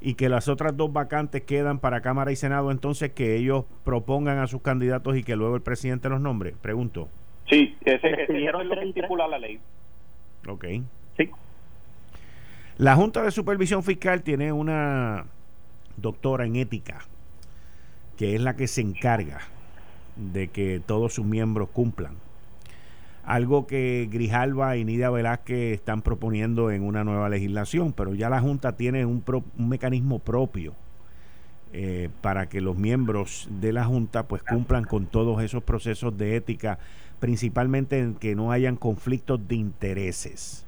y 0.00 0.14
que 0.14 0.28
las 0.28 0.48
otras 0.48 0.76
dos 0.76 0.92
vacantes 0.92 1.42
quedan 1.42 1.78
para 1.78 2.00
Cámara 2.00 2.32
y 2.32 2.36
Senado, 2.36 2.70
entonces 2.70 3.12
que 3.12 3.36
ellos 3.36 3.64
propongan 3.84 4.38
a 4.38 4.46
sus 4.46 4.62
candidatos 4.62 5.16
y 5.16 5.22
que 5.22 5.36
luego 5.36 5.56
el 5.56 5.62
presidente 5.62 6.08
los 6.08 6.20
nombre. 6.20 6.54
Pregunto. 6.60 7.08
Sí, 7.48 7.76
ese, 7.84 8.08
es 8.08 8.28
lo 8.28 8.74
que 8.76 8.88
estipula 8.88 9.28
la 9.28 9.38
ley. 9.38 9.60
Ok. 10.48 10.64
Sí. 11.16 11.30
La 12.78 12.96
Junta 12.96 13.22
de 13.22 13.30
Supervisión 13.30 13.82
Fiscal 13.82 14.22
tiene 14.22 14.52
una 14.52 15.26
doctora 15.96 16.46
en 16.46 16.56
ética 16.56 17.04
que 18.16 18.34
es 18.34 18.40
la 18.42 18.54
que 18.54 18.66
se 18.66 18.82
encarga 18.82 19.40
de 20.14 20.48
que 20.48 20.78
todos 20.84 21.14
sus 21.14 21.24
miembros 21.24 21.70
cumplan. 21.70 22.16
Algo 23.24 23.66
que 23.66 24.08
Grijalva 24.10 24.76
y 24.76 24.84
Nidia 24.84 25.10
Velázquez 25.10 25.74
están 25.74 26.02
proponiendo 26.02 26.70
en 26.70 26.82
una 26.82 27.04
nueva 27.04 27.28
legislación, 27.28 27.92
pero 27.92 28.14
ya 28.14 28.30
la 28.30 28.40
Junta 28.40 28.76
tiene 28.76 29.04
un, 29.04 29.22
mecanismo 29.56 30.18
propio 30.18 30.74
eh, 31.72 32.08
para 32.22 32.48
que 32.48 32.60
los 32.60 32.76
miembros 32.76 33.48
de 33.60 33.72
la 33.72 33.84
Junta 33.84 34.26
pues 34.26 34.42
cumplan 34.42 34.84
con 34.84 35.06
todos 35.06 35.42
esos 35.42 35.62
procesos 35.62 36.16
de 36.16 36.36
ética 36.36 36.78
principalmente 37.20 38.00
en 38.00 38.14
que 38.14 38.34
no 38.34 38.50
hayan 38.50 38.76
conflictos 38.76 39.46
de 39.46 39.54
intereses. 39.54 40.64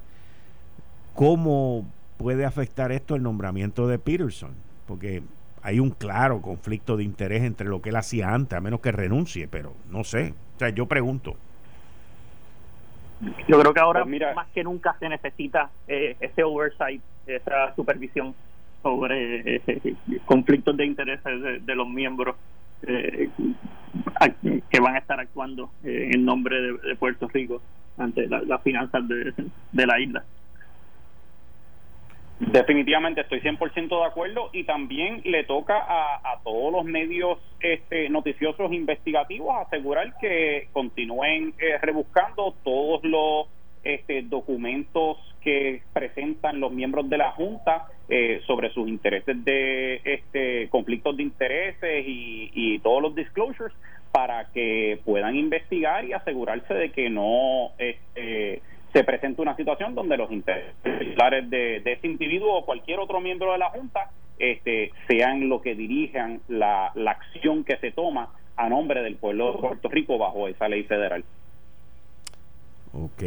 ¿Cómo 1.15 1.85
puede 2.17 2.45
afectar 2.45 2.91
esto 2.91 3.15
el 3.15 3.23
nombramiento 3.23 3.87
de 3.87 3.99
Peterson? 3.99 4.51
Porque 4.87 5.23
hay 5.61 5.79
un 5.79 5.89
claro 5.89 6.41
conflicto 6.41 6.95
de 6.95 7.03
interés 7.03 7.43
entre 7.43 7.67
lo 7.67 7.81
que 7.81 7.89
él 7.89 7.95
hacía 7.95 8.33
antes, 8.33 8.57
a 8.57 8.61
menos 8.61 8.79
que 8.79 8.91
renuncie, 8.91 9.47
pero 9.47 9.73
no 9.89 10.03
sé. 10.03 10.33
O 10.55 10.59
sea, 10.59 10.69
yo 10.69 10.87
pregunto. 10.87 11.35
Yo 13.47 13.59
creo 13.59 13.73
que 13.73 13.79
ahora 13.79 14.03
pues 14.03 14.35
más 14.35 14.47
que 14.49 14.63
nunca 14.63 14.95
se 14.99 15.09
necesita 15.09 15.69
eh, 15.87 16.15
ese 16.19 16.43
oversight, 16.43 17.01
esa 17.25 17.73
supervisión 17.75 18.33
sobre 18.81 19.55
eh, 19.55 19.95
conflictos 20.25 20.75
de 20.75 20.85
intereses 20.85 21.65
de, 21.65 21.75
los 21.75 21.87
miembros 21.87 22.35
eh, 22.85 23.29
que 24.69 24.79
van 24.79 24.95
a 24.95 24.99
estar 24.99 25.19
actuando 25.19 25.71
en 25.83 26.25
nombre 26.25 26.61
de, 26.61 26.95
Puerto 26.95 27.27
Rico 27.29 27.61
ante 27.97 28.27
las 28.27 28.61
finanzas 28.61 29.03
de 29.07 29.85
la 29.85 29.99
isla. 29.99 30.23
Definitivamente 32.39 33.21
estoy 33.21 33.41
100% 33.41 33.87
de 33.87 34.05
acuerdo 34.05 34.49
y 34.53 34.63
también 34.63 35.21
le 35.23 35.43
toca 35.43 35.77
a, 35.77 36.39
todos 36.43 36.73
los 36.73 36.83
medios 36.83 37.39
este, 37.59 38.09
noticiosos 38.09 38.73
investigativos 38.73 39.55
asegurar 39.65 40.17
que 40.19 40.67
continúen 40.73 41.53
eh, 41.57 41.77
rebuscando 41.81 42.53
todos 42.63 43.03
los 43.03 43.47
este, 43.83 44.23
documentos 44.23 45.17
que 45.41 45.83
presentan 45.93 46.59
los 46.59 46.71
miembros 46.71 47.09
de 47.09 47.17
la 47.17 47.31
Junta 47.31 47.87
eh, 48.09 48.41
sobre 48.45 48.71
sus 48.71 48.89
intereses 48.89 49.43
de 49.45 50.01
este, 50.03 50.69
conflictos 50.69 51.15
de 51.15 51.23
intereses 51.23 52.05
y, 52.05 52.51
y 52.53 52.79
todos 52.79 53.01
los 53.01 53.15
disclosures 53.15 53.73
para 54.11 54.51
que 54.51 54.99
puedan 55.05 55.35
investigar 55.35 56.05
y 56.05 56.13
asegurarse 56.13 56.73
de 56.73 56.91
que 56.91 57.09
no 57.09 57.71
este, 57.77 58.61
se 58.93 59.03
presenta 59.03 59.41
una 59.41 59.55
situación 59.55 59.95
donde 59.95 60.15
los 60.17 60.31
intereses 60.31 60.73
de, 60.83 61.81
de 61.83 61.93
ese 61.93 62.07
individuo 62.07 62.59
o 62.59 62.65
cualquier 62.65 62.99
otro 62.99 63.19
miembro 63.19 63.51
de 63.51 63.57
la 63.57 63.71
Junta 63.71 64.11
este, 64.37 64.91
sean 65.07 65.49
lo 65.49 65.61
que 65.61 65.75
dirijan 65.75 66.41
la, 66.47 66.91
la 66.95 67.11
acción 67.11 67.63
que 67.63 67.77
se 67.77 67.91
toma 67.91 68.29
a 68.55 68.69
nombre 68.69 69.01
del 69.01 69.15
pueblo 69.15 69.53
de 69.53 69.59
Puerto 69.59 69.89
Rico 69.89 70.17
bajo 70.17 70.47
esa 70.47 70.67
ley 70.67 70.83
federal. 70.83 71.23
Ok. 72.93 73.23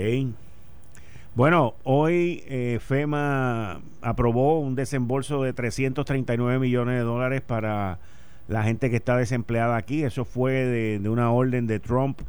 Bueno, 1.35 1.75
hoy 1.85 2.45
eh, 2.47 2.79
FEMA 2.81 3.81
aprobó 4.01 4.61
un 4.61 4.75
desembolso 4.75 5.43
de 5.43 5.53
339 5.53 6.59
millones 6.59 6.95
de 6.95 7.03
dólares 7.03 7.43
para 7.43 7.99
la 8.49 8.62
gente 8.62 8.89
que 8.89 8.97
está 8.97 9.17
desempleada 9.17 9.77
aquí. 9.77 10.05
Eso 10.05 10.25
fue 10.25 10.53
de, 10.53 11.09
una 11.09 11.31
orden 11.33 11.67
de 11.67 11.81
Trump 11.81 12.21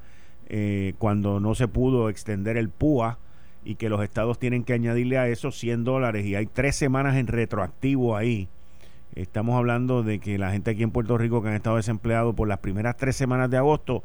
eh, 0.49 0.93
cuando 0.97 1.39
no 1.39 1.55
se 1.55 1.67
pudo 1.67 2.09
extender 2.09 2.57
el 2.57 2.69
PUA 2.69 3.19
y 3.67 3.75
que 3.75 3.89
los 3.89 4.01
estados 4.01 4.39
tienen 4.39 4.63
que 4.63 4.71
añadirle 4.71 5.17
a 5.17 5.27
eso 5.27 5.51
100 5.51 5.83
dólares 5.83 6.25
y 6.25 6.35
hay 6.35 6.45
tres 6.45 6.77
semanas 6.77 7.17
en 7.17 7.27
retroactivo 7.27 8.15
ahí. 8.15 8.47
Estamos 9.13 9.57
hablando 9.57 10.03
de 10.03 10.19
que 10.19 10.37
la 10.37 10.51
gente 10.51 10.71
aquí 10.71 10.83
en 10.83 10.91
Puerto 10.91 11.17
Rico 11.17 11.41
que 11.41 11.49
han 11.49 11.55
estado 11.55 11.75
desempleados 11.75 12.33
por 12.33 12.47
las 12.47 12.59
primeras 12.59 12.95
tres 12.95 13.17
semanas 13.17 13.49
de 13.49 13.57
agosto 13.57 14.03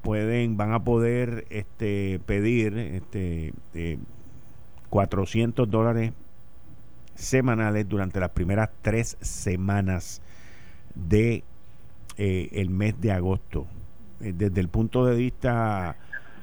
pueden 0.00 0.56
van 0.56 0.72
a 0.72 0.84
poder 0.84 1.44
este 1.50 2.20
pedir 2.24 2.78
este 2.78 3.52
400 4.90 5.68
dólares 5.68 6.12
semanales 7.16 7.88
durante 7.88 8.20
las 8.20 8.30
primeras 8.30 8.70
tres 8.80 9.16
semanas 9.20 10.22
de 10.94 11.42
eh, 12.16 12.48
el 12.52 12.70
mes 12.70 13.00
de 13.00 13.10
agosto 13.10 13.66
eh, 14.20 14.32
desde 14.36 14.60
el 14.60 14.68
punto 14.68 15.04
de 15.04 15.16
vista 15.16 15.96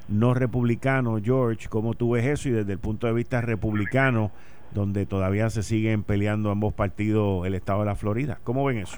no 0.07 0.33
republicano, 0.33 1.19
George, 1.23 1.67
¿cómo 1.69 1.93
tú 1.93 2.11
ves 2.11 2.25
eso? 2.25 2.49
Y 2.49 2.51
desde 2.51 2.73
el 2.73 2.79
punto 2.79 3.07
de 3.07 3.13
vista 3.13 3.41
republicano, 3.41 4.31
donde 4.73 5.05
todavía 5.05 5.49
se 5.49 5.63
siguen 5.63 6.03
peleando 6.03 6.51
ambos 6.51 6.73
partidos 6.73 7.45
el 7.45 7.55
estado 7.55 7.79
de 7.81 7.85
la 7.85 7.95
Florida. 7.95 8.39
¿Cómo 8.43 8.65
ven 8.65 8.79
eso? 8.79 8.97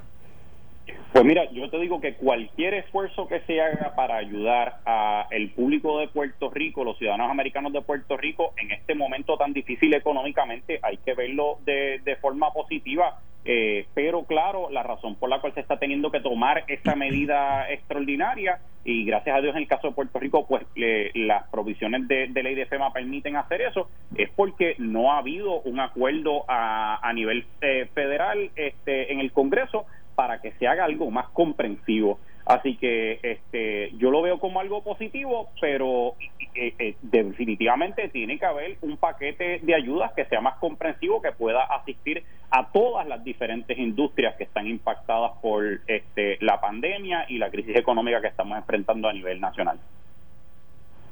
Pues 1.12 1.26
mira, 1.26 1.50
yo 1.52 1.70
te 1.70 1.80
digo 1.80 2.00
que 2.00 2.16
cualquier 2.16 2.74
esfuerzo 2.76 3.28
que 3.28 3.42
se 3.42 3.62
haga 3.62 3.96
para 3.96 4.18
ayudar 4.18 4.80
a 4.86 5.28
el 5.32 5.50
público 5.52 6.00
de 6.00 6.08
Puerto 6.08 6.50
Rico, 6.50 6.84
los 6.84 6.98
ciudadanos 6.98 7.32
americanos 7.32 7.74
de 7.74 7.82
Puerto 7.82 8.18
Rico, 8.18 8.54
en 8.58 8.72
este 8.72 8.96
momento 8.96 9.38
tan 9.38 9.54
difícil 9.54 9.94
económicamente, 9.94 10.80
hay 10.82 10.98
que 10.98 11.14
verlo 11.14 11.58
de, 11.66 12.00
de 12.04 12.16
forma 12.18 12.52
positiva. 12.52 13.20
Eh, 13.46 13.88
pero 13.94 14.26
claro, 14.26 14.70
la 14.70 14.84
razón 14.84 15.16
por 15.16 15.30
la 15.30 15.40
cual 15.40 15.54
se 15.54 15.62
está 15.62 15.80
teniendo 15.80 16.12
que 16.12 16.20
tomar 16.20 16.66
esta 16.68 16.96
medida 16.96 17.72
extraordinaria 17.72 18.60
y 18.84 19.06
gracias 19.06 19.36
a 19.36 19.42
Dios 19.42 19.56
en 19.56 19.62
el 19.62 19.68
caso 19.68 19.88
de 19.88 19.94
Puerto 19.94 20.20
Rico, 20.20 20.46
pues 20.48 20.64
las 20.76 21.48
provisiones 21.50 22.08
de, 22.08 22.28
ley 22.28 22.56
de 22.56 22.66
FEMA 22.66 22.92
permiten 22.92 23.36
hacer 23.36 23.62
eso, 23.62 23.90
es 24.16 24.30
porque 24.36 24.76
no 24.78 25.12
ha 25.12 25.20
habido 25.20 25.62
un 25.62 25.80
acuerdo 25.80 26.44
a, 26.48 27.00
a 27.08 27.14
nivel 27.14 27.46
eh, 27.62 27.90
federal 27.94 28.52
este, 28.56 29.12
en 29.14 29.20
el 29.20 29.32
Congreso 29.32 29.86
para 30.20 30.42
que 30.42 30.52
se 30.60 30.68
haga 30.68 30.84
algo 30.84 31.10
más 31.10 31.30
comprensivo. 31.30 32.20
Así 32.46 32.76
que 32.76 33.22
este, 33.24 33.90
yo 33.96 34.12
lo 34.12 34.22
veo 34.22 34.38
como 34.38 34.60
algo 34.60 34.84
positivo, 34.84 35.48
pero 35.62 36.16
eh, 36.56 36.74
eh, 36.78 36.96
definitivamente 37.02 38.10
tiene 38.10 38.38
que 38.38 38.46
haber 38.46 38.78
un 38.82 38.98
paquete 38.98 39.60
de 39.64 39.74
ayudas 39.74 40.12
que 40.12 40.26
sea 40.26 40.42
más 40.42 40.58
comprensivo, 40.58 41.22
que 41.22 41.32
pueda 41.32 41.64
asistir 41.74 42.22
a 42.52 42.70
todas 42.70 43.08
las 43.08 43.24
diferentes 43.24 43.78
industrias 43.78 44.36
que 44.36 44.44
están 44.44 44.68
impactadas 44.68 45.32
por 45.42 45.64
este, 45.88 46.38
la 46.42 46.60
pandemia 46.60 47.26
y 47.30 47.38
la 47.38 47.50
crisis 47.50 47.78
económica 47.78 48.20
que 48.20 48.28
estamos 48.28 48.58
enfrentando 48.58 49.08
a 49.08 49.14
nivel 49.14 49.40
nacional. 49.40 49.80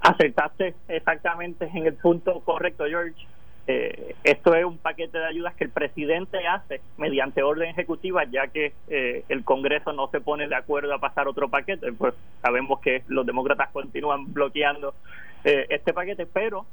Acertaste 0.02 0.76
exactamente 0.90 1.70
en 1.74 1.86
el 1.86 1.94
punto 1.94 2.42
correcto, 2.42 2.84
George. 2.90 3.26
Eh, 3.70 4.16
esto 4.24 4.56
es 4.56 4.64
un 4.64 4.78
paquete 4.78 5.18
de 5.18 5.26
ayudas 5.26 5.54
que 5.56 5.66
el 5.66 5.70
presidente 5.72 6.48
hace 6.48 6.80
mediante 6.98 7.44
orden 7.44 7.70
ejecutiva, 7.70 8.24
ya 8.24 8.48
que 8.48 8.72
eh, 8.88 9.26
el 9.28 9.44
Congreso 9.44 9.92
no 9.92 10.08
se 10.08 10.22
pone 10.22 10.48
de 10.48 10.56
acuerdo 10.56 10.94
a 10.94 11.00
pasar 11.00 11.28
otro 11.28 11.50
paquete. 11.50 11.92
Pues 11.92 12.14
sabemos 12.42 12.80
que 12.80 13.04
los 13.08 13.26
demócratas 13.26 13.70
continúan 13.72 14.34
bloqueando 14.34 14.94
eh, 15.44 15.66
este 15.70 15.94
paquete, 15.94 16.26
pero 16.26 16.66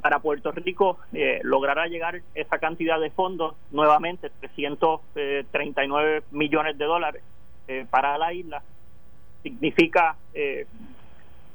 para 0.00 0.18
Puerto 0.18 0.50
Rico 0.50 0.98
logrará 1.42 1.86
llegar 1.86 2.22
esa 2.34 2.58
cantidad 2.58 2.98
de 2.98 3.10
fondos 3.10 3.54
nuevamente, 3.70 4.28
339 4.40 6.24
millones 6.32 6.76
de 6.76 6.84
dólares 6.84 7.22
para 7.88 8.18
la 8.18 8.32
isla, 8.32 8.64
significa 9.44 10.16
que, 10.32 10.66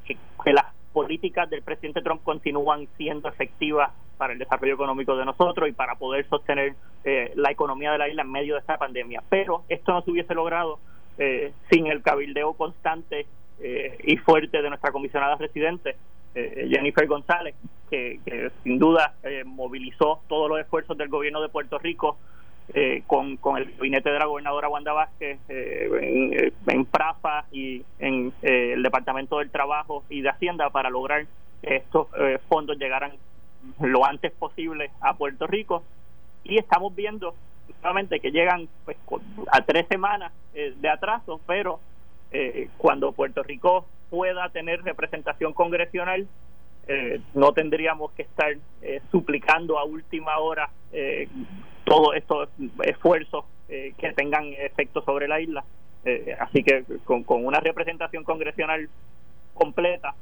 que 0.06 0.52
las 0.54 0.64
políticas 0.96 1.50
del 1.50 1.60
presidente 1.60 2.00
Trump 2.00 2.22
continúan 2.24 2.88
siendo 2.96 3.28
efectivas 3.28 3.90
para 4.16 4.32
el 4.32 4.38
desarrollo 4.38 4.72
económico 4.72 5.14
de 5.14 5.26
nosotros 5.26 5.68
y 5.68 5.72
para 5.72 5.96
poder 5.96 6.26
sostener 6.26 6.72
eh, 7.04 7.32
la 7.34 7.50
economía 7.50 7.92
de 7.92 7.98
la 7.98 8.08
isla 8.08 8.22
en 8.22 8.32
medio 8.32 8.54
de 8.54 8.60
esta 8.60 8.78
pandemia. 8.78 9.22
Pero 9.28 9.62
esto 9.68 9.92
no 9.92 10.00
se 10.00 10.10
hubiese 10.10 10.34
logrado 10.34 10.78
eh, 11.18 11.52
sin 11.70 11.88
el 11.88 12.00
cabildeo 12.00 12.54
constante 12.54 13.26
eh, 13.60 13.98
y 14.04 14.16
fuerte 14.16 14.62
de 14.62 14.70
nuestra 14.70 14.90
comisionada 14.90 15.36
residente, 15.36 15.96
Jennifer 16.34 17.06
González, 17.06 17.54
que, 17.90 18.20
sin 18.62 18.78
duda 18.78 19.14
movilizó 19.46 20.20
todos 20.28 20.50
los 20.50 20.60
esfuerzos 20.60 20.96
del 20.98 21.08
gobierno 21.08 21.40
de 21.40 21.48
Puerto 21.48 21.78
Rico 21.78 22.18
con, 23.06 23.38
con 23.38 23.56
el 23.56 23.74
gabinete 23.74 24.10
de 24.10 24.18
la 24.18 24.26
gobernadora 24.26 24.68
Wanda 24.68 24.92
Vázquez 24.92 25.38
en, 25.48 26.52
en, 26.66 26.84
PRAFA 26.84 27.46
y 27.50 27.82
en 27.98 28.34
el 28.42 28.82
Departamento 28.82 29.38
del 29.38 29.50
Trabajo 29.50 30.04
y 30.10 30.20
de 30.20 30.28
Hacienda 30.28 30.68
para 30.68 30.90
lograr 30.90 31.26
que 31.62 31.76
estos 31.76 32.08
fondos 32.48 32.76
llegaran 32.78 33.12
lo 33.80 34.04
antes 34.04 34.32
posible 34.32 34.90
a 35.00 35.14
Puerto 35.14 35.46
Rico. 35.46 35.82
Y 36.44 36.58
estamos 36.58 36.94
viendo 36.94 37.34
nuevamente 37.82 38.20
que 38.20 38.30
llegan 38.30 38.68
pues, 38.84 38.96
a 39.50 39.62
tres 39.62 39.86
semanas 39.88 40.32
eh, 40.54 40.74
de 40.78 40.88
atraso, 40.88 41.40
pero 41.46 41.80
eh, 42.30 42.68
cuando 42.76 43.12
Puerto 43.12 43.42
Rico 43.42 43.86
pueda 44.10 44.48
tener 44.50 44.82
representación 44.82 45.52
congresional, 45.52 46.26
eh, 46.88 47.20
no 47.34 47.52
tendríamos 47.52 48.12
que 48.12 48.22
estar 48.22 48.54
suplicando 49.10 49.78
a 49.78 49.84
última 49.84 50.38
hora 50.38 50.70
todos 51.86 52.14
estos 52.16 52.50
esfuerzos 52.82 53.46
que 53.68 54.12
tengan 54.14 54.44
efecto 54.52 55.02
sobre 55.02 55.26
la 55.26 55.40
isla. 55.40 55.64
así 56.38 56.62
que 56.62 56.84
con, 57.04 57.24
con 57.24 57.46
una 57.46 57.60
representación 57.60 58.22
congresional 58.24 58.88
completa, 59.54 60.14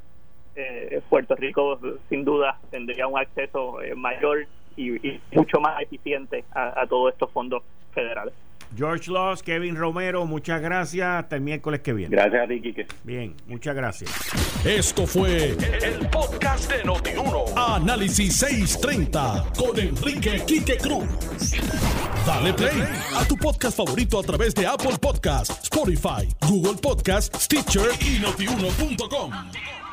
eh, 0.57 1.03
Puerto 1.09 1.35
Rico 1.35 1.81
sin 2.09 2.25
duda 2.25 2.61
tendría 2.71 3.09
un 3.09 3.19
acceso 3.19 3.83
eh, 3.83 3.95
mayor 3.95 4.47
y, 4.77 5.21
mucho 5.33 5.61
más 5.61 5.81
eficiente 5.83 6.45
a, 6.53 6.87
todos 6.89 7.13
estos 7.13 7.31
fondos 7.31 7.63
federales. 7.93 8.35
George 8.77 9.11
Loss, 9.11 9.43
Kevin 9.43 9.77
Romero, 9.77 10.27
muchas 10.27 10.61
gracias. 10.61 11.07
Hasta 11.07 11.37
el 11.37 11.43
miércoles 11.43 11.81
que 11.81 11.93
viene. 11.93 12.15
Gracias 12.15 12.45
a 12.45 12.49
ti, 12.49 12.61
Quique. 12.61 12.87
Bien, 13.05 13.35
muchas 13.47 13.75
gracias. 13.75 14.11
Esto 14.65 15.07
fue 15.07 15.51
el, 15.51 16.09
podcast 16.11 16.71
de 16.71 16.85
Notiuno. 16.85 17.45
Análisis 17.57 18.37
630 18.37 19.45
con 19.57 19.79
Enrique 19.79 20.43
Quique 20.47 20.77
Cruz. 20.79 21.07
Dale 22.27 22.55
play 22.55 22.83
a 23.17 23.25
tu 23.27 23.37
podcast 23.37 23.77
favorito 23.77 24.19
a 24.19 24.23
través 24.23 24.55
de 24.55 24.67
Apple 24.67 24.97
Podcasts, 25.01 25.65
Spotify, 25.65 26.29
Google 26.49 26.81
Podcasts, 26.81 27.45
Stitcher 27.45 27.91
y 28.01 28.19
notiuno.com. 28.21 29.84